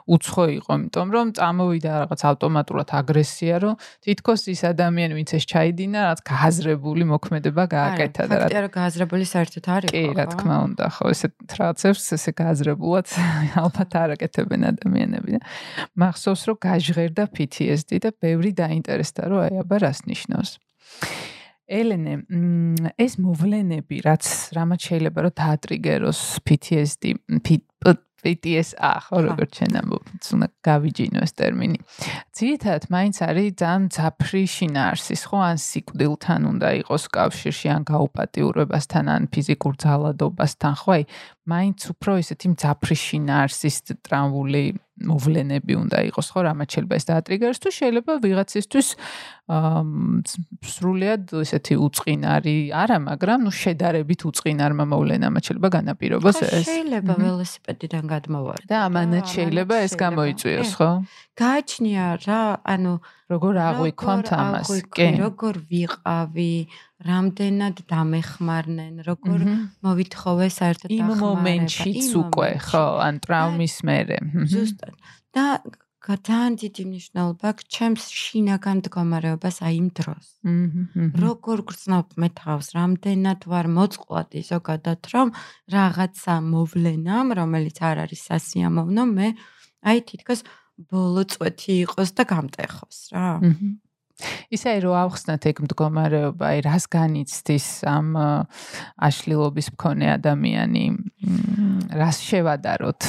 [0.08, 5.98] უცხო იყო, იმიტომ რომ წამოვიდა რაღაც ავტომატურად აგრესია, რომ თითქოს ის ადამიანი, ვინც ეს ჩაიდინა,
[6.10, 8.40] რაღაც გააზრებული მოქმედება გააკეთა და რა.
[8.50, 9.94] ფაქტია, რომ გააზრებული საერთოდ არ იყო.
[9.94, 13.06] კი, რა თქმა უნდა, ხო, ესე რაღაცებს ესე გააზრებულად
[13.62, 15.40] ალბათ არ აკეთებენ ადამიანები და
[16.00, 20.56] მახსოვს, რომ გაჟღერდა ჟღერდა PTSD და ბევრი დაინტერესდა რომ აი აბა რას ნიშნავს.
[21.66, 22.14] ელენე,
[22.94, 24.24] ეს მოვლენები, რაც
[24.56, 27.18] რამაც შეიძლება რომ დაატრიგეროს PTSD,
[28.26, 31.78] PTSA, ხო, როგორც ჩვენ ამბობთ, უნდა გავიჯინო ეს ტერმინი.
[32.35, 39.22] ძირითადად მაინც არის ძალიან ძაფრი შინაარსის, ხო, ან სიკვდილთან უნდა იყოს კავშირში, ან გაუპატიურებასთან, ან
[39.30, 41.04] ფიზიკურ ძალადობასთან, ხო, აი,
[41.46, 44.64] მაინც უფრო ესეთი ძაფრი შინაარსის ტრამვული
[44.96, 46.40] მოვლენები უნდა იყოს ხო?
[46.48, 48.88] რამაც შეიძლება ეს დაატრიგეროს თუ შეიძლება ვიღაცისთვის
[50.72, 58.61] სრულიად ესეთი უצინარი არა მაგრამ ნუ შედარებით უצინარმა მოვლენამ შეიძლება განაპირობოს ეს შეიძლება ველოსიპედიდან გადმოვარ
[58.66, 60.90] და ამანაც შეიძლება ეს გამოიწვიოს ხო?
[61.37, 62.92] გააჩნია რა ანუ
[63.30, 66.52] როგორ აღვიქვამთ ამას კი როგორ ვიყავი
[67.04, 69.40] რამდენად დამეხმარნენ როგორ
[69.85, 74.94] მოვითხოვე საერთოდ იმ მომენტშიც უკვე ხო ან ტრაუმის მერე ზუსტად.
[75.37, 75.46] და
[76.06, 80.26] ძალიან დიდი მნიშვნელობა აქვს ჩემს შინაგან მდგომარეობას აი იმ დროს.
[81.18, 85.28] როგორ გრძნობ მე თავს, რამდენად ვარ მოწყვლადი ზოგადად, რომ
[85.66, 89.28] რაღაცა მოვლენამ, რომელიც არ არის სასიამოვნო, მე
[89.82, 90.40] აი თითქოს
[90.78, 93.28] ბოლო წვეთი იყოს და გამტეხოს რა.
[94.55, 98.14] ისე რომ ავხსნათ ეგ მდგომარეობა, აი რას განიცდის ამ
[99.09, 100.85] აშლილობის მქონე ადამიანი,
[101.90, 103.00] რას შევადაროთ?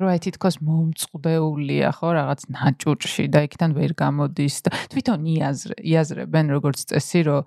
[0.00, 6.46] რომ აი თითქოს მომწყდეულია ხო რაღაც ნაჭუჭში და იქიდან ვერ გამოდის და თვითონ იაზრე იაზრებენ
[6.56, 7.42] როგორც წესი რომ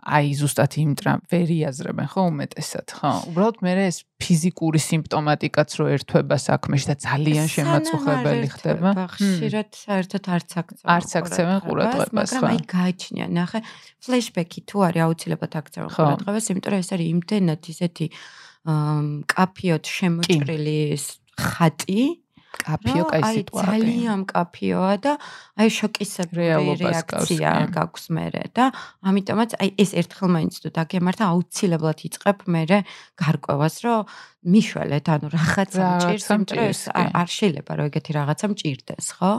[0.00, 3.12] აი ზუსტად იმ ტრამ ვერ იაზრებენ ხო უმეტესად ხო.
[3.30, 8.90] უბრალოდ მე ეს ფიზიკური სიმპტომატიკაც რო ერთვება საქმეში და ძალიან შემაწუხებელი ხდება.
[9.12, 13.60] ხშირად საერთოდ არც აქცევენ არც აქცევენ ყურადღებას მაგრამ აი გააჩნია ნახე
[14.00, 18.06] ფლეშბექი თუ არის აუცილებლად აქცევენ ყურადღებას იმიტომ რომ ეს არის იმდენად ისეთი
[18.66, 20.80] კაფიოთ შემოჭრილი
[21.40, 22.02] ხატი
[22.50, 23.72] კაფიო კაი სიტუაცია.
[23.72, 25.12] აი ძალიან კაფიოა და
[25.60, 26.46] აი შოკისაგრე
[26.82, 28.64] რეაქცია გაქვს მერე და
[29.06, 32.78] ამიტომაც აი ეს ერთხელ მაინც თუ დაგემართა აუცილებლად იწებ მერე
[33.22, 34.00] გარკვევას რომ
[34.50, 39.32] მიშველეთ ანუ რაღაცა მჭირს იმიტომ ეს არ შეიძლება რომ ეგეთი რაღაცა მჭირდეს ხო?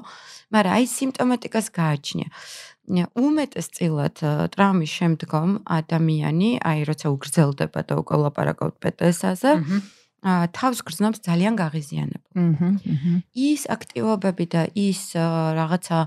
[0.56, 2.30] მაგრამ აი სიმპტომატიკას გააჩნია.
[2.32, 4.22] აა უმეტესწილად
[4.56, 9.56] ტრამის შემდგომ ადამიანი აი როცა უგრძელდება და უკვე ლაპარაკობთ პეტესაზე
[10.22, 12.22] თავს გრძნობს ძალიან გაღიზიანებულ.
[13.34, 15.98] ის აქტივობები და ის რაღაცა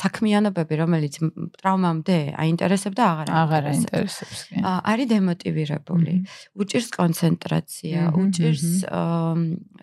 [0.00, 1.14] საქმიანობები, რომელიც
[1.60, 4.38] ტრავმამდე აინტერესებდა, აღარ აღარ აინტერესებს.
[4.64, 6.14] არის დემოტივირებული.
[6.56, 8.88] უჭირს კონცენტრაცია, უჭირს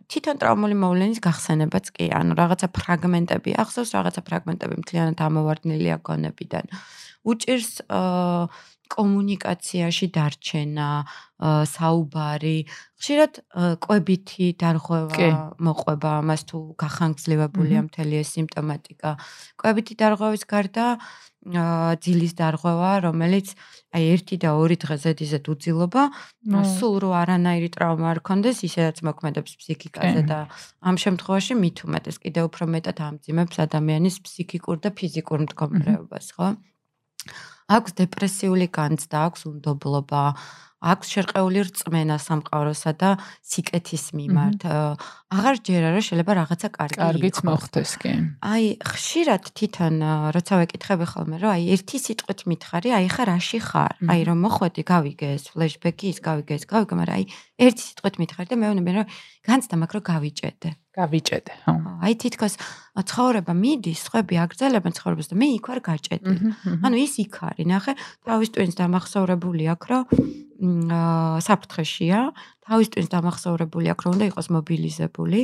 [0.08, 6.65] თვითონ ტრავმული მოვლენის გახსენებაც კი, ანუ რაღაცა ფრაგმენტები ახსოვს, რაღაცა ფრაგმენტები მთლიანად ამოვარდნილია გონებიდან.
[7.28, 7.84] უჭირს
[8.95, 10.89] კომუნიკაციაში დარჩენა,
[11.69, 12.60] საუბარი,
[12.97, 13.34] ხშირად
[13.84, 15.30] ყვებითი დარღვევა
[15.62, 19.12] მოყვება ამას თუ გახანგრძლივებულია მთელი ეს სიმპტომატიკა.
[19.62, 20.86] ყვებითი დარღვევის გარდა
[21.47, 23.54] ძილის დარღვევა, რომელიც
[23.95, 26.04] აი ერთი და ორი დღე ზედიზედ უძილობა,
[26.76, 30.39] სულ რო არანაირი ტრავმა არ კონდეს, ისედაც მოქმედებს ფსიქიკაზე და
[30.84, 36.47] ამ შემთხვევაში მით უმეტეს კიდევ უფრო მეტად ამძიმებს ადამიანის ფსიქიკურ და ფიზიკურ მდგომარეობას, ხო?
[37.67, 40.23] აქვს დეპრესიული განცდა, აქვს უნდობლობა,
[40.77, 43.09] აქვს შერყეული რწმენა სამყაროსა და
[43.41, 44.61] სიკეთის მიმართ.
[45.33, 47.01] აღარ ჯერა რომ შეიძლება რაღაცა კარგი იყოს.
[47.01, 48.13] კარგიც მოხდეს კი.
[48.45, 49.95] აი, ხშირად თვითონ
[50.37, 53.93] როცა ვეკითხები ხოლმე, რომ აი ერთი სიტყვით მითხარი, აი ხა რაში ხარ?
[54.05, 57.25] აი რომ მოხვედი, გავიგე ეს ფლეშბექი, ის გავიგე ეს, გავიგე, მაგრამ აი
[57.57, 59.05] ერთი სიტყვით მითხარი და მე ვნები რომ
[59.49, 60.69] განცდა მაქვს რომ გავიჭედე.
[60.97, 61.73] გავიჭედე, ხო.
[62.01, 62.53] აი თითქოს
[62.97, 66.33] ცხოვრება მიდის, ხები აგრძელებენ ცხოვრებას და მე იქ ვარ გაჭედი.
[66.81, 67.93] ანუ ის იქ არის, ნახე,
[68.25, 70.03] თავის ტვინს დამახსოვრებული აქ, რომ
[71.45, 72.19] საფრთხეშია,
[72.65, 75.39] თავის ტვინს დამახსოვრებული აქ, რომ უნდა იყოს მობილიზებული.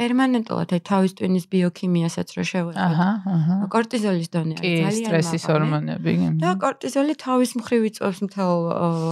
[0.00, 2.80] პერმანენტულად აი თავის ტვინის ბიოქიმიასაც რო შევეხო.
[2.80, 3.54] აჰა, აჰა.
[3.68, 6.12] კორტიზოლის დონე არის ძალიან სტრესის ჰორმონები.
[6.40, 8.56] და კორტიზოლი თავის მხრივ იწვევს მთელ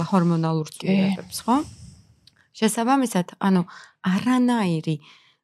[0.09, 1.61] ჰორმონალურ წვირებებს, ხო?
[2.57, 3.61] შესაბამისად, ანუ
[4.01, 4.97] არანაირი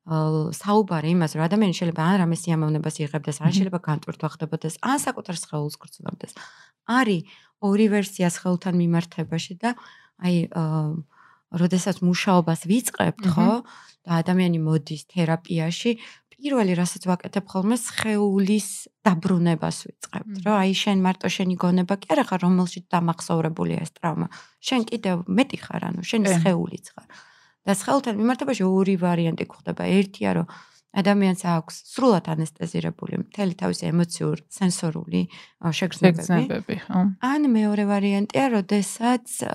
[0.07, 5.35] საუბარი იმას, რომ ადამიანი შეიძლება ან რამე სიამოვნებას იღებდეს, ან შეიძლება განტვირთვა ხდებოდეს, ან საკუთარ
[5.37, 6.33] სხეულს გრძნობდეს.
[6.89, 7.21] არის
[7.61, 9.75] ორი ვერსია სხეულთან მიმართებაში და
[10.23, 10.35] აი
[11.49, 13.49] როდესაც მუშაობას ვიწყებთ, ხო?
[14.05, 15.91] და ადამიანი მოდის თერაპიაში,
[16.39, 18.67] პირველი რასაც ვაკეთებ ხოლმე სხეულის
[19.03, 24.27] დაბრუნებას ვიწყებთ, რომ აი შენ მარტო შენი გონება კი არა ხარ, რომელშიც დამახსოვრებულია ეს ტრავმა.
[24.63, 27.07] შენ კიდევ მეტი ხარ, ანუ შენი სხეულიც ხარ.
[27.69, 29.83] და სხეულთან მიმართებაში ორი ვარიანტი გვხდება.
[29.85, 30.47] ერთია რომ
[30.89, 35.21] ადამიანს აქვს სრულად ანესტეზირებული მთელი თავისი ემოციურ სენსორული
[35.61, 36.75] შეგრძნებები.
[37.21, 39.45] ან მეორე ვარიანტია, როდესაც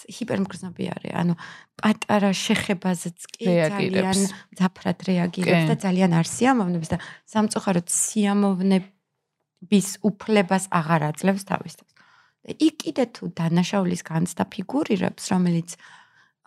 [0.00, 1.34] ჰიპერმგრძნობი არის, ანუ
[1.80, 4.18] პატარა შეხებაზეც კი ძალიან
[4.56, 11.92] ძაფრად რეაგირებს და ძალიან არ სიამოვნებს და სამწუხაროდ სიამოვნების უფლებას აღარ აძლევს თავის თავს.
[12.40, 15.76] და იქ კიდე თუ დანაშაულის განცდა ფიგურირებს, რომელიც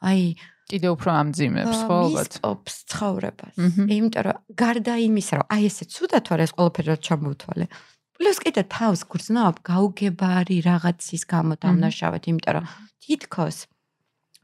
[0.04, 0.22] აი
[0.70, 2.32] კიდე უფრო ამძიმებს ხო ალბათ.
[2.44, 3.56] ოპს ცხოვრებას.
[3.94, 7.66] იმიტომ რომ გარდა იმისა რომ აი ესე ცუდად ვარ ეს ყველაფერი რა ჩამოვთვალე
[8.14, 12.66] პლუს კიდე თავს გრძნობ გაუგებარი რაღაცის გამო დამნაშავეთ იმიტომ რომ
[13.04, 13.58] თითქოს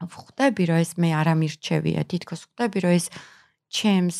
[0.00, 3.06] ხვდები რომ ეს მე არ ამირჩევია თითქოს ხვდები რომ ეს
[3.70, 4.18] ჩემს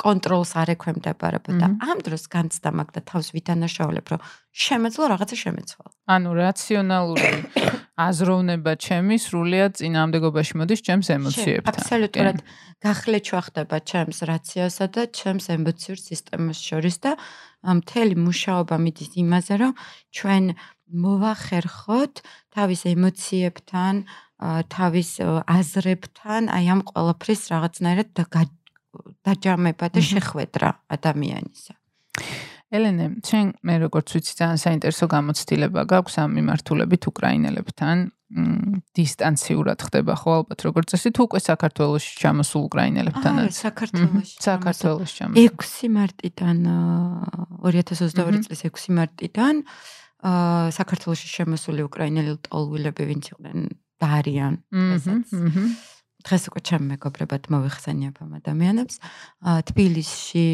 [0.00, 4.20] კონტროლს არ ექვემდებარება და ამ დროს განცდა მაგ და თავს ვითანაშაულებ რომ
[4.52, 5.88] შემეძლო რაღაცა შემეცვალ.
[6.08, 7.32] ანუ რაციონალური
[8.08, 11.68] აზროვნება ჩემი სრულიად წინამდებობაში მოდის ჩემს ემოციებთან.
[11.68, 12.38] აბსოლუტურად
[12.80, 17.12] გახლეჩვა ხდება ჩემს რაციოსა და ჩემს ემოციურ სისტემას შორის და
[17.62, 19.72] მთელი მუშაობა მიდის იმაზე რომ
[20.16, 20.44] ჩვენ
[20.92, 22.14] მოვახერხოთ
[22.56, 23.94] თავის ემოციებთან
[24.74, 25.10] თავის
[25.46, 28.24] აზრებთან აი ამ ყველაფრის რაღაცნაირად და
[29.26, 31.74] დაჯამება და შეხვედრა ადამიანისა.
[32.72, 37.96] ელენე, ჩვენ მე როგორც ვიცი, ძალიან საინტერესო გამოცდილება გაქვს ამ მიმართულებით უკრაინელებთან.
[38.96, 43.52] დისტანციურად ხდება ხო ალბათ როგორც წესი თუ უკვე საქართველოსში ჩამოსულ უკრაინელებთანაც.
[43.52, 44.36] აა, საქართველოსში.
[44.40, 45.42] საქართველოსში ჩამოსულ.
[45.52, 46.56] 6 მარტიდან
[47.60, 49.54] 2022 წლის 6 მარტიდან
[50.32, 53.58] აა საქართველოსში შემოსული უკრაინელი ტოლვილები ვინც იყვნენ
[54.00, 54.52] და არიან
[54.96, 55.28] ესეც.
[55.28, 55.64] აჰა.
[56.26, 58.96] დღეს უკვე ჩემ მეგობრებად მოვიხსენიებ ამ ადამიანებს.
[59.42, 60.48] თბილისში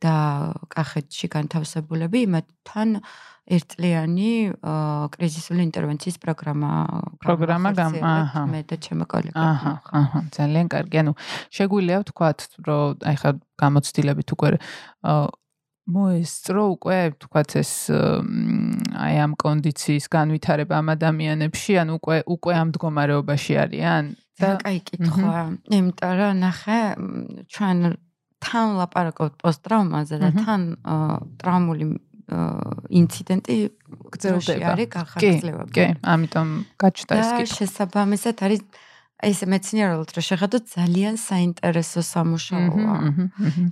[0.00, 0.16] და
[0.74, 2.88] კახეთში განთავსებულები იმათთან
[3.44, 4.56] ერთლიანი
[5.12, 6.72] კრიზისული ინტერვენციის პროგრამა
[7.20, 8.42] პროგრამა გამ აჰა.
[8.48, 10.96] მე და ჩემო კოლეგა აჰა აჰა ძალიან კარგი.
[11.04, 11.12] ანუ
[11.52, 14.48] შეგვიძლია ვთქვათ რომ აი ხა გამოცდილებით უკვე
[15.84, 23.54] მოესწრო უკვე თქვათ ეს აი ამ კონდიციის განვითარება ამ ადამიანებში ან უკვე უკვე ამ მდგომარეობაში
[23.64, 24.04] არიან
[24.40, 25.42] და კაი კითხვა
[25.76, 26.80] იმიტომ რომ ნახე
[27.52, 27.78] ჩვენ
[28.44, 30.62] თან ლაპარაკობთ პოსტტრაუმაზე და თან
[31.40, 31.84] ტრაუმული
[33.04, 33.56] ინციდენტი
[34.16, 36.48] გრძელდება არის გახარჯლება კი ამიტომ
[36.80, 37.44] გაჩნდა ეს კითხვა.
[37.44, 38.62] და შესაბამისად არის
[39.24, 42.96] ეს მეცნიერულად რო შეხედოთ ძალიან საინტერესო სამუშაოა.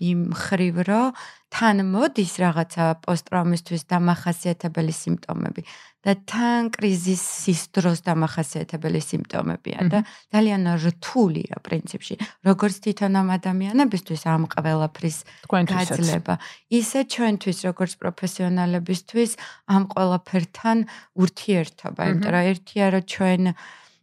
[0.00, 1.12] იმ ხრივ რომ
[1.52, 5.62] თან მოდის რაღაცა პოსტტრაუმისთვის დამახასიათებელი სიმპტომები
[6.02, 10.00] და თან კრიზისის დროს დამახასიათებელი სიმპტომებია და
[10.32, 12.14] ძალიან რთულია პრინციპში
[12.48, 15.16] როგორც თვითონ ამ ადამიანებისთვის ამ ყველაფრის
[15.52, 16.34] გაძლება.
[16.72, 19.30] ისე ჩვენთვის როგორც პროფესიონალებისთვის
[19.68, 20.78] ამ ყველაფერთან
[21.22, 22.00] ურთიერთობა.
[22.08, 23.42] იმიტომ რომ ერთია რომ ჩვენ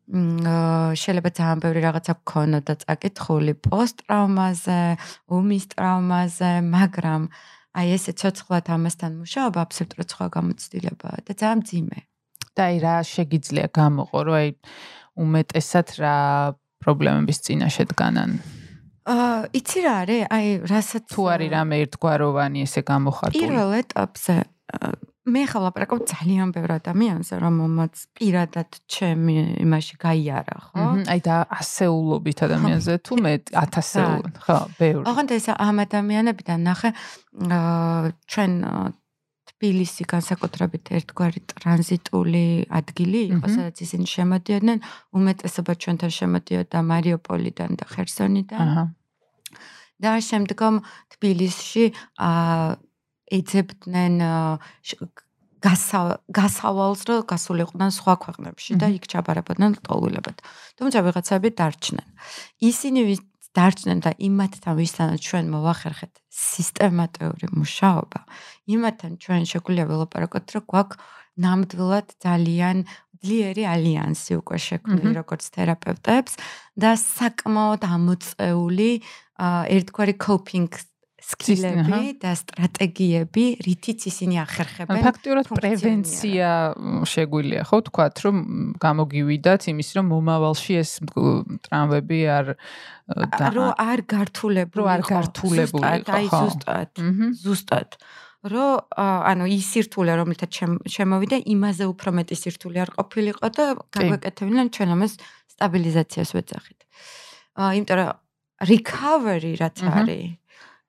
[0.10, 4.82] შეიძლება ძალიან ბევრი რაღაცა გქონოდა და წაკითხული პოსტტრაუმაზე,
[5.30, 7.22] ომის ტრაუმაზე, მაგრამ
[7.78, 12.00] აი ესე ცოცხლად ამასთან მუშაობა აბსოლუტურად სხვა გამოცდილებაა და ძალიან ძიმე.
[12.58, 14.50] და აი რა შეგიძლია გამოყო, რომ აი
[15.24, 16.18] უმეტესად რა
[16.82, 18.32] პრობლემების წინაშე დგანან?
[19.14, 20.22] აა იცი რა არის?
[20.34, 23.42] აი რასაც თუ არის რამე ერთგვაროვანი ესე გამოხატული.
[23.46, 24.36] პირველ ეტაპზე
[25.30, 30.86] მე ხა ლაპარაკობ ძალიან ბევრ ადამიანზე, რომელმაც პირადად ჩემი იმაში გაიარა, ხო?
[31.14, 35.04] აი და ასეულობით ადამიანზე თუ მე 1000-ეულ, ხო, ბევრი.
[35.10, 36.90] ოღონდ ეს ამ ადამიანებიდან ნახე,
[37.50, 38.52] აა ჩვენ
[39.50, 42.46] თბილისი განსაკუთრებით ერთგვარი ტრანზიტული
[42.80, 44.78] ადგილი იყო, სადაც ისინი შემოდიოდნენ,
[45.20, 48.60] უმეტესობა ჩვენთან შემოდიოდა მარიუპოლიდან და ხერსონიდან.
[48.64, 48.86] აჰა.
[50.00, 50.80] და შემდგომ
[51.12, 51.84] თბილისში
[52.24, 52.80] აა
[53.30, 54.16] ეძებდნენ
[55.60, 60.38] გასავალს რო გასულიყვნენ სხვა ქვეყნებში და იქ ჩაბარებოდნენ ლტოლვილებად.
[60.80, 62.08] თუმცა ვიღაცები დარჩნენ.
[62.64, 63.22] ისინი ვის
[63.58, 68.20] დარჩნენ და იმათთან ვისთანაც ჩვენ მოვახერხეთ სისტემატიური მუშაობა,
[68.72, 71.00] იმათთან ჩვენ შეგვიძლია ველაპარაკოთ, რომ გვაქვს
[71.44, 72.78] ნამდვილად ძალიან
[73.20, 76.34] ძლიერი ალიანსი უკვე შექმნილი როგორც თერაპევტებს
[76.80, 78.92] და საკმაოდ ამოწეული
[79.76, 80.72] ერთგვარი coping
[81.30, 85.02] სკილები და სტრატეგიები, რითიც ისინი ახერხებენ.
[85.06, 86.50] ფაქტიურად პრევენცია
[87.06, 88.38] შეგვიძლია, ხო, თქვათ, რომ
[88.82, 90.92] გამოგივიდათ იმის, რომ მომავალში ეს
[91.70, 92.48] ტრამვები არ
[93.58, 96.14] რო არ გართულებული, რო არ გართულებული ხო.
[96.18, 96.92] აი ზუსტად.
[97.46, 97.90] ზუსტად.
[98.50, 100.52] რო ანუ ის სირთულე რომელთაც
[100.88, 105.14] შემოვიდა იმაზე უფრო მეტი სირთულე არ ყოფილიყო და გაგვეკეთებინან ჩვენ ამას
[105.60, 106.80] სტაბილიზაციას ვეძახით.
[107.60, 108.12] აა იმიტომ რომ
[108.72, 110.40] recovery რაც არის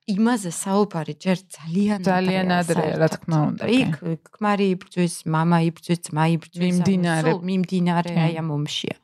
[0.08, 3.64] იმაზე საუბარი ჯერ ძალიან ძალიან ადრეა რა თქმა უნდა.
[3.68, 3.94] იქ
[4.32, 8.96] ქმარი იბრძვის, მამა იბრძვის, ძმა იბრძვის, მიმდინარე, მიმდინარე აი ამ ომშია.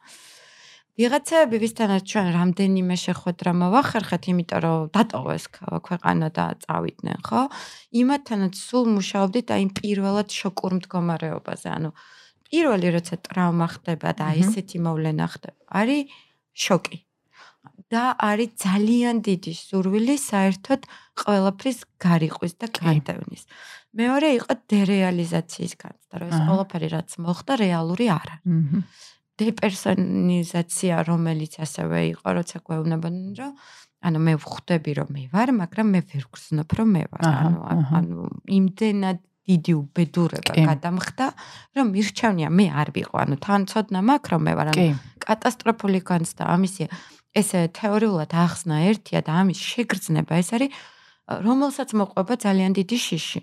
[0.97, 5.45] ვიღაცები, ვისთანაც ჩვენ რამდენიმე შეხვედრა მოვახერხეთ, იმიტომ რომ დატოვეს
[5.85, 7.43] ქვეყანა და წავიდნენ, ხო?
[8.01, 11.91] იმათანაც სულ მუშაობდით აი პირველად შოკურ მდგომარეობაზე, ანუ
[12.49, 16.09] პირველი როცა ტრავმა ხდება და ესეთი მოვლენა ხდება, არის
[16.57, 17.06] შოკი.
[17.93, 20.81] და არის ძალიან დიდი სურვილი საერთოდ
[21.23, 23.43] ყველაფრის გარიყვის და განდევნის.
[23.97, 28.83] მეორე იყო დერეალიზაციის განცდა, რომ ეს ყველაფერი რაც მოხდა რეალური არ არის.
[29.37, 33.53] დეპერსონალიზაცია, რომელიც ასევე იყო, როცა გვეუბნებოდნენ, რომ
[34.07, 37.23] ანუ მე ვხვდები რომ მე ვარ, მაგრამ მე ვერ გრძნობ რომ მე ვარ.
[37.27, 37.61] ანუ
[37.97, 38.17] ანუ
[38.59, 41.27] იმდენად დიდი უბედურება გადამხდა,
[41.79, 43.17] რომ მირჩევნია მე არ ვიყო.
[43.23, 44.87] ანუ თან ცოდნა მაქვს რომ მე ვარ, ანუ
[45.23, 46.89] კატასტროფული განცდა ამისია.
[47.41, 50.71] ესე თეორიულად ახსნა ერთია და ამის შეგრძნება ეს არის
[51.47, 53.41] რომელსაც მოყვება ძალიან დიდი შიში.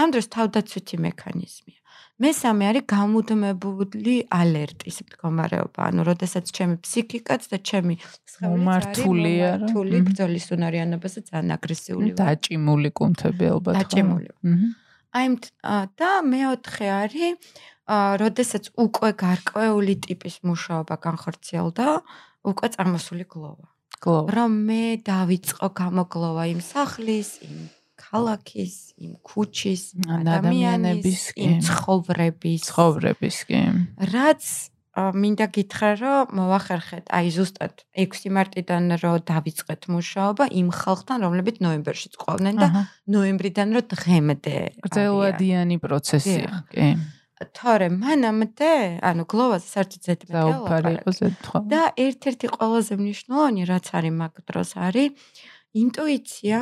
[0.00, 1.80] ამ დროს თავდაცვითი მექანიზმია.
[2.20, 11.20] მესამე არის გამუდმებული ალერტის მდგომარეობა, ანუ როდესაც ჩემი ფსიქიკაც და ჩემი სხეული მართული ბრძოლის უნარიანობაზე
[11.32, 13.74] ძალიან აგრესიული და დაჭიმული კუნთები ალბათ.
[13.80, 14.28] დაჭიმული.
[15.16, 15.26] აი
[15.98, 17.34] და მეოთხე არის
[17.90, 21.86] როდესაც უკვე გარკვეული ტიპის მუშაობა განხორციელდა,
[22.46, 23.66] უკვე წარმოსული გლოვა.
[24.00, 24.28] გლოვა.
[24.32, 27.58] რომ მე დავიწყო გამოგლოვა იმ სახლის, იმ
[28.00, 33.60] ქალაქის, იმ ქუჩის, ადამიანების, იმ ცხოვრების, ცხოვრების კი.
[34.00, 34.42] რაც
[34.90, 42.08] მინდა გითხრა, რომ მოახერხეთ, აი ზუსტად 6 მარტიდან რო დავიწყეთ მუშაობა იმ ხალხთან, რომლებიც ნოემბერში
[42.16, 42.68] წყვავდნენ და
[43.06, 44.56] ნოემბრიდან რო დღემდე.
[44.82, 46.88] გრძელვადიანი პროცესია, კი.
[47.40, 51.30] თორე მანამდე, ანუ გლოვაზე საერთოდ ზედმეტი
[51.72, 55.08] და ერთ-ერთი ყველაზე მნიშვნელოვანი რაც არის მაგ დროს არის
[55.80, 56.58] ინტუიცია,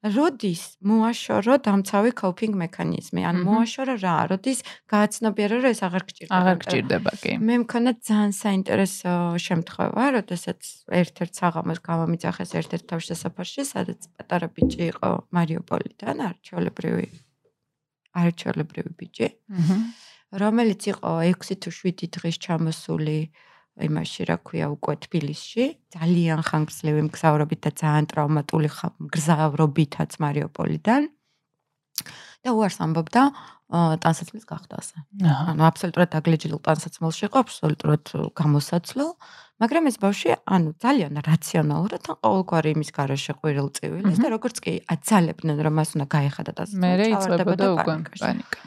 [0.00, 6.36] როდის მოაშორო დამცავი coping მექანიზმი, ანუ მოაშორო რა, როდის გააცნობიერო რომ ეს აღარ გჭირდება.
[6.40, 7.32] აღარ გჭირდება, კი.
[7.36, 9.12] მე მქონდა ძალიან საინტერესო
[9.44, 17.06] შემთხვევა, როდესაც ერთ-ერთ საღამოს გამომიწახეს ერთ-ერთ თავშესაფარში, სადაც პატარა ბიჭი იყო მარიუპოლიდან, არჩეულებრივი
[18.10, 19.28] არჩეულებრივი ბიჭი.
[19.52, 19.76] აჰა.
[20.30, 23.18] რომელიც იყო 6 თუ 7 დღის ჩამოსული
[23.80, 25.64] იმაში, რა ქვია, უკვე თბილისში,
[25.96, 28.68] ძალიან ხანგრძლივი მგზავრობით და ძალიან ტრავმატული
[29.06, 31.02] მგზავრობითაც მარიუპოლიდან.
[32.40, 33.22] და უარს ამბობდა
[33.70, 35.04] ტანსაცმლის გახდასა.
[35.52, 38.04] ანუ აბსოლუტურად აგლეჯილ ტანსაცმელში იყო, აბსოლუტურად
[38.40, 39.06] გამოსაცლო,
[39.60, 45.56] მაგრამ ეს ბავშვი, ანუ ძალიან რაციონალურად თან ყოველგვარი იმის garaშე ყვირილწივილის და როგორც კი აცალებდნენ
[45.60, 46.88] რომ მას უნდა გაეხადა ტანსაცმელი.
[46.88, 48.60] მე რეიცებოდა უკვე პანიკა.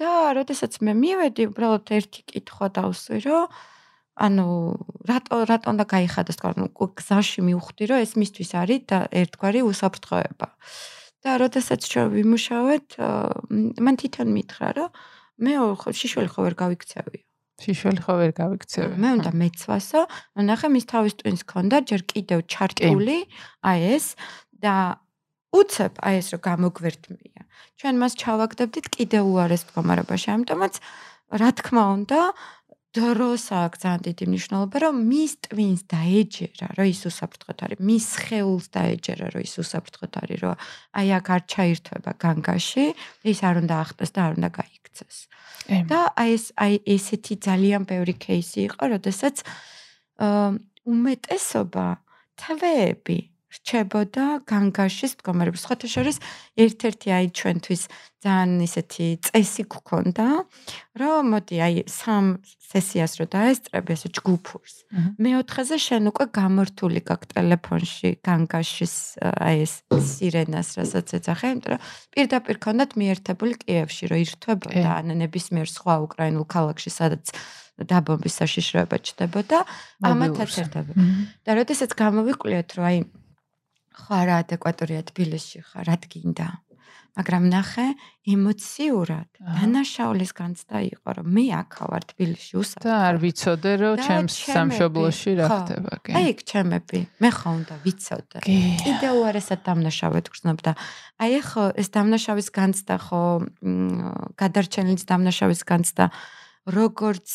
[0.00, 3.44] და როდესაც მე მივედი, უბრალოდ ერთი კითხვა დავსვი, რომ
[4.14, 4.46] ანუ
[5.10, 6.68] რატო რატო უნდა გაიხადოს თქვა, ნუ
[6.98, 10.48] გზაში მივხვდი, რომ ეს მისთვის არის და ერთგვარი უსაფრთხოება.
[11.24, 12.86] და როდესაც ჩვენ ვიმუშავეთ,
[13.80, 14.88] მან თვითონ მითხრა, რომ
[15.40, 15.52] მე
[15.96, 17.18] შიშველი ხო ვერ გავიქცევი.
[17.64, 18.92] შიშველი ხო ვერ გავიქცევი.
[19.00, 20.00] მე უნდა მეცვასო,
[20.44, 23.18] ნახე მის თავის ტვინს ქონდა ჯერ კიდევ ჩარტული,
[23.64, 24.06] აი ეს
[24.52, 25.00] და
[25.54, 27.40] უცებ აი ეს რომ გამოგვერთმია.
[27.78, 30.74] ჩვენ მას ჩავაგდებდით კიდევ უარეს მდგომარეობაში, ამიტომაც
[31.40, 32.20] რა თქმა უნდა
[32.94, 38.66] დროს აქვს ძალიან დიდი მნიშვნელობა, რომ მის ტვინს დაეჯერა, რომ ის უსაფრთხოდ არის, მის ხეულს
[38.70, 40.54] დაეჯერა, რომ ის უსაფრთხოდ არის, რომ
[40.94, 42.86] აი აქ არ ჩაირთვება განგაში,
[43.34, 45.16] ის არ უნდა ახტეს და არ უნდა გაიქცეს.
[45.90, 49.36] და აი ეს აი ესეთი ძალიან ბევრი кейსი იყო, როდესაც
[50.86, 51.86] უმეტესობა
[52.38, 53.18] თვეები
[53.54, 55.62] რჩებოდა განგაშის მდგომარეობის.
[55.64, 56.16] სხვათა შორის
[56.64, 57.82] ერთ-ერთი აი ჩვენთვის
[58.24, 60.26] ძალიან ისეთი წესი გქონდა,
[60.96, 64.74] რომ მოდი აი სამ სესიას რო დაესწრები ესე ჯგუფურს.
[65.20, 71.80] მეოთხეზე შენ უკვე გამორთული გაქვს ტელეფონში განგაშის აი ეს სირენას, რასაც ეძახე, იმიტომ რომ
[72.16, 77.24] პირდაპირ ქონდათ მიერთებული კიევში, რომ ირთვებოდა ან ნებისმიერ სხვა უკრაინულ ქალაქში, სადაც
[77.74, 79.58] დაბომბის საშიშროება ჩდებოდა,
[80.06, 80.86] ამათაც ერთად.
[81.44, 82.98] და როდესაც გამოვიკვლიოთ, რომ აი
[83.94, 86.48] ხარ ადეკვატურია თბილისში ხარ, რა გინდა?
[87.14, 87.86] მაგრამ ნახე,
[88.26, 92.90] ემოციურად დანაშაულის განცდა იყო, რომ მე აქ ვარ თბილისში უსაფრთხო.
[92.90, 96.10] და არ ვიცოდე, რომ ჩემს სამშობლოში რა ხდება, კი.
[96.10, 98.38] აი, ჩემები, მე ხო უნდა ვიცოდე.
[98.82, 100.72] კიდე უარესად დამნაშავედ გრძნობ და
[101.22, 103.22] აი ხო ეს დამნაშავის განცდა ხო
[104.34, 106.04] გადარჩენილის დამნაშავის განცდა
[106.66, 107.28] როგორც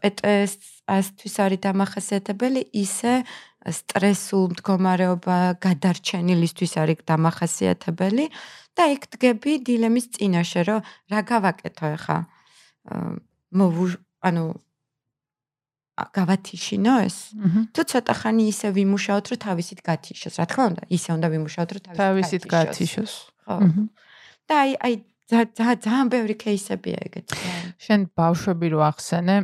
[0.00, 3.26] პეტესთვის არის დამახასიათებელი, ისე
[3.62, 8.26] სტრესულ მდგომარეობა გადარჩენილისთვის არის დამახასიათებელი
[8.74, 10.80] და იქ დგები დილემის წინაშე, რომ
[11.12, 12.18] რა გავაკეთო ახლა?
[13.52, 13.86] მოვუ
[14.26, 14.44] ანუ
[16.16, 17.16] გავათიშინო ეს?
[17.70, 21.82] თუ ცოტა ხანი ისე ვიმუშაოთ, რომ თავისით გათიშოს, რა თქმა უნდა, ისე უნდა ვიმუშაოთ, რომ
[22.00, 23.14] თავისით გათიშოს.
[23.46, 23.56] ხო.
[24.48, 24.94] და აი აი
[25.32, 27.34] ძალიან ბევრი кейსებია ეგეც.
[27.80, 29.36] შენ ბავშვები რო ახსენე,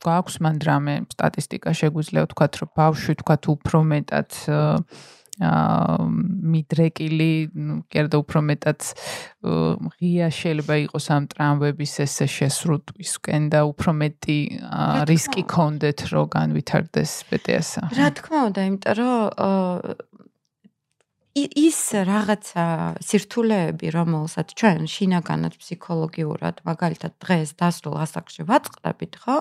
[0.00, 7.32] გვაქვს მან რამე სტატისტიკა შეგვიძლია ვთქვათ, რომ ბავშვი ვთქვათ უფრო მეტად აა მიდრეკილი,
[7.88, 8.80] კიდე უფრო მეტად
[9.96, 14.38] ღია შეიძლება იყოს ამ ტრამვების ესე შესრუტვისკენ და უფრო მეტი
[15.08, 17.88] რისკი ქონდეთ რომ განვითარდეს BTS-ა.
[17.96, 19.16] რა თქმა უნდა, იმიტომ რომ
[21.36, 22.64] ის რაღაცა
[23.06, 29.36] სირთულეები, რომელსაც ჩვენ შინაგანად ფსიქოლოგიურად, მაგალითად დღეს დასრულ ასაკში ვაწყდებით, ხო?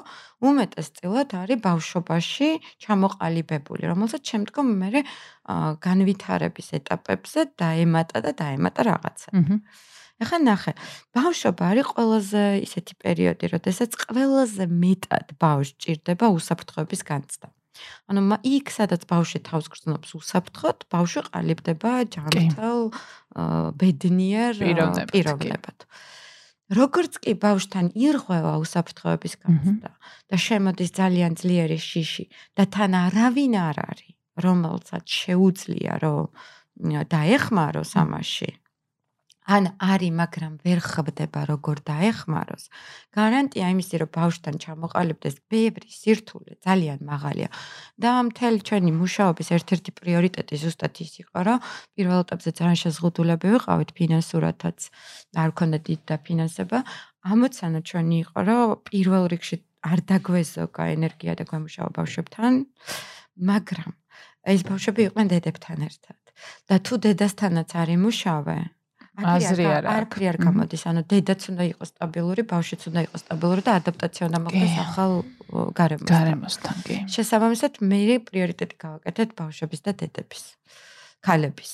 [0.45, 2.49] უმეტესწილად არის ბავშვობაში
[2.85, 5.01] ჩამოყალიბებული, რომელსაც შემდგომ მე
[5.81, 9.29] განვითარების ეტაპებზე დაემატა და დაემატა რაღაცა.
[10.19, 10.73] ახლა ნახე,
[11.15, 17.47] ბავშვობა არის ყველაზე ისეთი პერიოდი, როდესაც ყველაზე მეტად ბავშვს ჭირდება უსაფრთხოების განცდა.
[18.09, 22.79] ანუ იქ სადაც ბავშვი თავს გრძნობს უსაფრთხოდ, ბავშვი ყალიბდება ჯანმრთელ
[23.79, 24.53] ბედნიერ
[25.09, 25.77] პიროვნებად.
[26.69, 29.91] როგორც კი ბავშვთან ირღვევა უსაფრთხოების განცდა
[30.29, 36.29] და შემოდის ძალიან ძლიერი შიში და თან არავინ არ არის, რომელსაც შეუძლია რომ
[37.09, 38.49] დაეხმაროს ამაში,
[39.49, 42.63] ან არის, მაგრამ ვერ ხდება როგორ დაეხმაროს.
[43.17, 47.49] გარანტია იმისი, რომ ბავშვთან ჩამოყალიბდეს ბევრი სირთულე, ძალიან მაღალია.
[47.97, 51.57] და მთელი ჩვენი მუშაობის ერთ-ერთი პრიორიტეტი ზუსტად ის იყო, რომ
[51.97, 54.79] პირველ ეტაპზე ძალიან შეზღუდულები ვიყავით ფინანსურათაც,
[55.33, 56.77] არ ქონდა დიდი დაფინანსება.
[57.25, 62.53] ამოცანა ჩვენი იყო, რომ პირველ რიგში არ დაგვეზოგა ენერგია და გვემუშავა ბავშვებთან,
[63.49, 63.91] მაგრამ
[64.45, 66.19] ეს ბავშვები იყვნენ დედებთან ერთად.
[66.69, 68.78] და თუ დედასთანაც არ იმუშავე,
[69.19, 69.91] აზრი არ არის.
[69.95, 74.39] არაფერი არ გამოდის, ანუ დედაც უნდა იყოს სტაბილური, ბავშვიც უნდა იყოს სტაბილური და ადაპტაცია უნდა
[74.45, 75.11] მოხდეს ახალ
[75.79, 76.15] გარემოსთან.
[76.15, 76.95] გარემოსთან, კი.
[77.13, 77.99] შესაბამისად, მე
[78.29, 80.43] პრიორიტეტი გავაკეთეთ ბავშვების და დედების.
[81.25, 81.71] ქალების.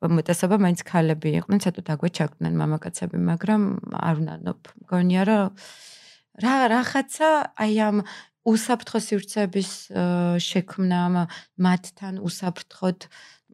[0.00, 3.62] მომეტესობა მაინც ქალები იყვნენ, ცოტა დაგვეჩაგდნენ მამაკაცები, მაგრამ
[4.00, 4.58] არ უნდანობ.
[4.80, 5.44] მგონია რომ
[6.40, 7.28] რა რაღაცა
[7.60, 7.96] აი ამ
[8.48, 9.70] უსაფრთხო სივრცეების
[10.40, 11.00] შექმნა
[11.60, 12.98] მათთან უსაფრთხოდ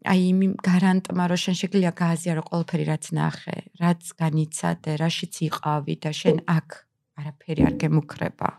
[0.05, 6.11] აი იმ გარანტმა რომ შენ შეგვიძლია გააზიარო ყველაფერი რაც ნახე, რაც განიცადე, რაშიც იყავი და
[6.21, 6.69] შენ აქ
[7.17, 8.51] არაფერი არ გემუქრება.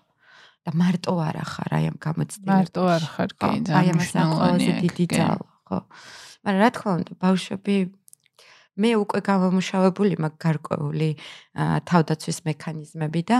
[0.68, 2.52] და მარტო არ ახარ აი ამ გამოცდილებას.
[2.52, 5.78] მარტო არ ხარ კი, აი ამ საკოლოზე დიდი ძალა, ხო.
[6.44, 7.76] მაგრამ რა თქმა უნდა, ბავშვები
[8.78, 11.10] მე უკვე გამომუშავებული მაგ გარკვეული
[11.90, 13.38] თავდაცვის მექანიზმები და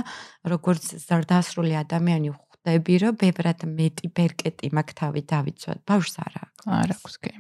[0.48, 5.80] როგორც ზრდასრული ადამიანი ხვდები, რომ ბევრად მეტი ბერკეტი მაგ თავი დავიცვათ.
[5.86, 6.64] ბავშვს არ აქვს.
[6.80, 7.32] არ აქვს კი.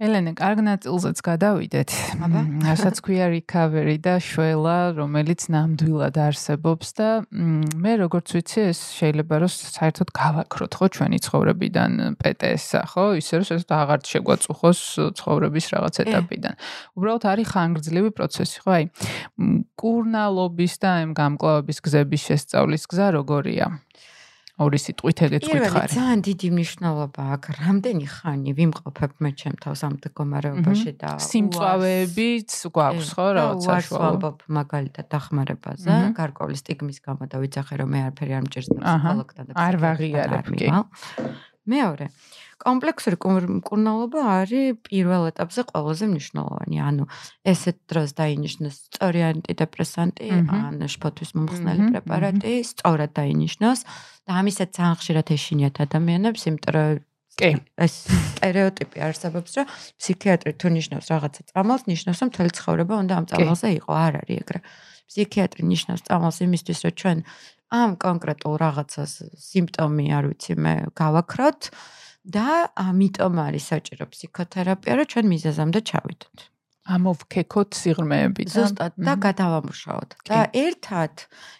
[0.00, 1.90] ელენე, კარგ ნაწილზეც გადავიდეთ.
[2.24, 9.34] აბა, რასაც ქვია recovery და შველა, რომელიც ნამდვილად არსებობს და მე როგორც ვიცი, ეს შეიძლება
[9.44, 13.04] რომ საერთოდ გავაქროთ ხო ჩვენი ცხოვრებიდან PTS-ა, ხო?
[13.20, 14.80] ისე რომ საერთოდ აღარ შეგვაწუხოს
[15.20, 16.54] ცხოვრების რაღაც ეტაპიდან.
[16.96, 18.70] უბრალოდ არის ხანგრძლივი პროცესი, ხო?
[18.80, 18.84] აი,
[19.76, 23.68] კურნალობის და ამ გამკლავების გზების შესწავლის გზა როგორია?
[24.60, 25.88] ორი სიტყვით ეგეც გითხარი.
[25.96, 27.48] ძალიან დიდი მნიშვნელობა აქვს.
[27.64, 34.10] რამდენი ხანი ვიმყოფებ მე ჩემ თავს ამ მდგომარეობაში და სიმწვავეებიც გვაქვს ხო რაღაცა შუა.
[34.60, 39.52] მაგალითად დახმარებაზე, გარკვეული სტიგმის გამო და ვიცახე რომ მე არაფერი არ მჭირს და ფსიქოლოგთან და
[39.56, 40.68] არ ვაღიარებ კი.
[41.70, 42.06] მეორე,
[42.60, 43.16] კომპლექსური
[43.56, 47.04] მკურნალობა არის პირველ ეტაპზე ყველაზე მნიშვნელოვანი, ანუ
[47.52, 50.28] ესეთ დროს დაინიშნოს სწორი ანტიდეპრესანტი
[50.60, 53.80] ან შფოთვის მომხსნელი პრეპარატი, სწორად დაინიშნოს
[54.26, 57.00] და ამისაც ძალიან ხშირად ეშინიათ ადამიანებს, იმიტომ რომ
[57.40, 57.50] კი,
[57.80, 57.94] ეს
[58.36, 59.66] стереოტიპი არსებობს, რომ
[59.96, 64.36] ფსიქიატრი თუ ნიშნავს რაღაცა წამალს, ნიშნავს, რომ მთელი ცხოვრება უნდა ამ წამალზე იყო, არ არის
[64.44, 64.60] ეგრე.
[65.10, 67.18] ფსიქიატრი ნიშნავს წამალს იმისთვის, რომ ჩვენ
[67.70, 69.12] ამ კონკრეტულ რაღაცას
[69.46, 71.70] სიმპტომი არ ვიცი მე გავაქროთ
[72.36, 76.50] და ამიტომ არის საჭირო ფსიქოთერაპია, რომ ჩვენ მიზეზამდე ჩავიდოთ.
[76.90, 80.10] ამოვქეკოთ სიღრმეები და ზუსტად და გადავამუშაოთ.
[80.26, 81.14] და ერთად,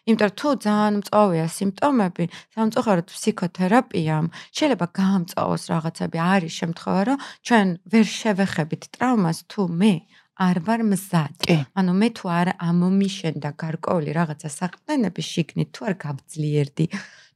[0.08, 2.24] იმიტომ თუ ძალიან მწოვია სიმპტომები,
[2.56, 6.16] სამწუხაროდ ფსიქოთერაპიამ შეიძლება გაამწოვოს რაღაცები.
[6.34, 9.94] არის შემთხვევა, რომ ჩვენ ვერ შევეხებით ტრავმას თუ მე
[10.40, 11.36] არ ვარ მზად.
[11.76, 16.86] ანუ მე თუ არ ამომიშენდა გარკვეული რაღაცა საყრდენები შიგნით, თუ არ გავძლიერდი,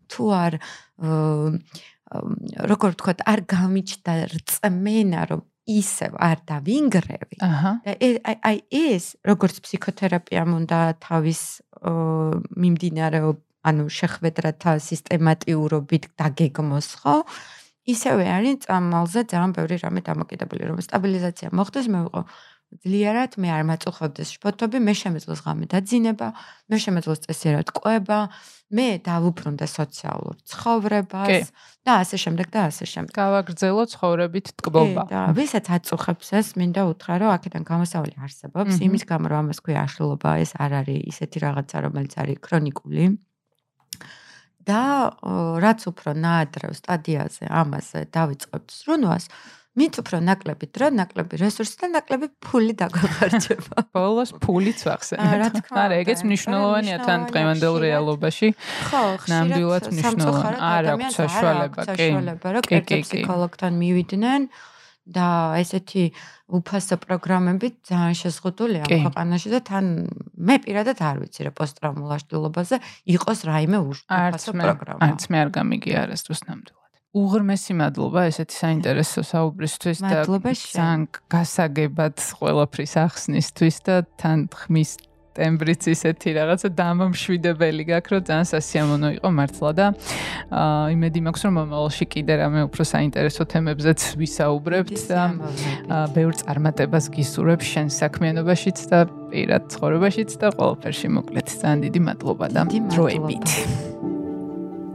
[0.09, 0.53] თუ არ
[2.71, 7.37] როგორ ვთქვა, არ გამიჩნდა რწმენა, რომ ისევ არ დავინგრევი.
[7.85, 7.93] და
[8.29, 11.41] აი აი ეს როგორც ფსიქოთერაპიამ უნდა თავის
[12.61, 17.17] მიმდინარეობ ანუ შეხვედრათა სისტემატიურობით დაგეგმოს, ხო?
[17.85, 22.21] ისევე არის წამალზე ძალიან ბევრი რამე დამოკიდებული, რომ სტაბილიზაცია მოხდეს, მე ვიყო
[22.83, 26.29] ძლიერად მე არ მაწუხებდეს შფოთები, მე შემეძლოს ღამე დაძინება,
[26.71, 28.19] მე შემეძლოს წესიერად ყვება,
[28.75, 31.53] მე დავუბრუნდა სოციალურ ცხოვრებას
[31.87, 33.13] და ასე შემდეგ და ასე შემდეგ.
[33.15, 35.03] გავაგრძელო ცხოვრებით ტკბობა.
[35.13, 39.81] და ვისაც აწუხებს ეს, მინდა უთხრა, რომ აქედან გამოსავალი არსებობს, იმის გამო რომ ამას ქვია
[39.87, 43.05] აშლილობა, ეს არ არის ისეთი რაღაცა, რომელიც არის ქრონიკული.
[44.65, 45.13] და
[45.61, 49.25] რაც უფრო ნაადრევ სტადიაზე ამაზე დავიწყებთ სრუნვას,
[49.75, 53.83] მით უფრო ნაკლები დრო, ნაკლები რესურსი და ნაკლები ფული დაგვახარჯება.
[53.97, 55.65] ბოლოს ფულიც ვახსენებ.
[55.75, 58.53] არა, ეგეც მნიშვნელოვანია თან დღევანდელ რეალობაში.
[58.91, 59.03] ხო,
[59.35, 60.61] ნამდვილად მნიშვნელოვანია.
[60.71, 61.91] არა, საშუალება, კი.
[61.91, 64.49] საშუალება, რომ კეთილ ფსიქოლოგთან მივიდნენ
[65.05, 65.27] და
[65.61, 66.05] ესეთი
[66.55, 69.85] უფასო პროგრამები ძალიან შეზღუდულია ქვეყანაში და თან
[70.49, 72.81] მე პირადად არ ვიცი რა პოსტტრაუმულ აშლილობაზე
[73.13, 75.01] იყოს რაიმე უფასო პროგრამა.
[75.05, 76.84] არც მე არ გამიგია არასდროს ნამდვილად.
[77.15, 84.97] უღრმესი მადლობა ესეთი საინტერესო საუბრისთვის და ძალიან გასაგებად ყველაფრის ახსნისთვის და თან ხმის
[85.35, 89.87] ტემბრიც ისეთი რაღაცა დამამშვიდებელი გაქვს რომ ძალიან სასიამოვნო იყო მართლა და
[90.59, 95.23] აა იმედი მაქვს რომ მომავალში კიდე რამე უფრო საინტერესო თემებზეც ვისაუბრებთ და
[95.91, 98.99] აა ბევრ წარმატებას გისურვებ შენ საქმიანობაშიც და
[99.31, 102.63] პირად ცხოვრებაშიც და ყველაფერში მოკლედ ძალიან დიდი მადლობა და
[102.95, 103.47] დროებით.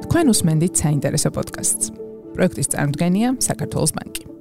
[0.04, 2.09] თქვენ უსმენთ საინტერესო პოდკასტს
[2.40, 4.39] პროექტის წარმოდგენია საქართველოს ბანკი.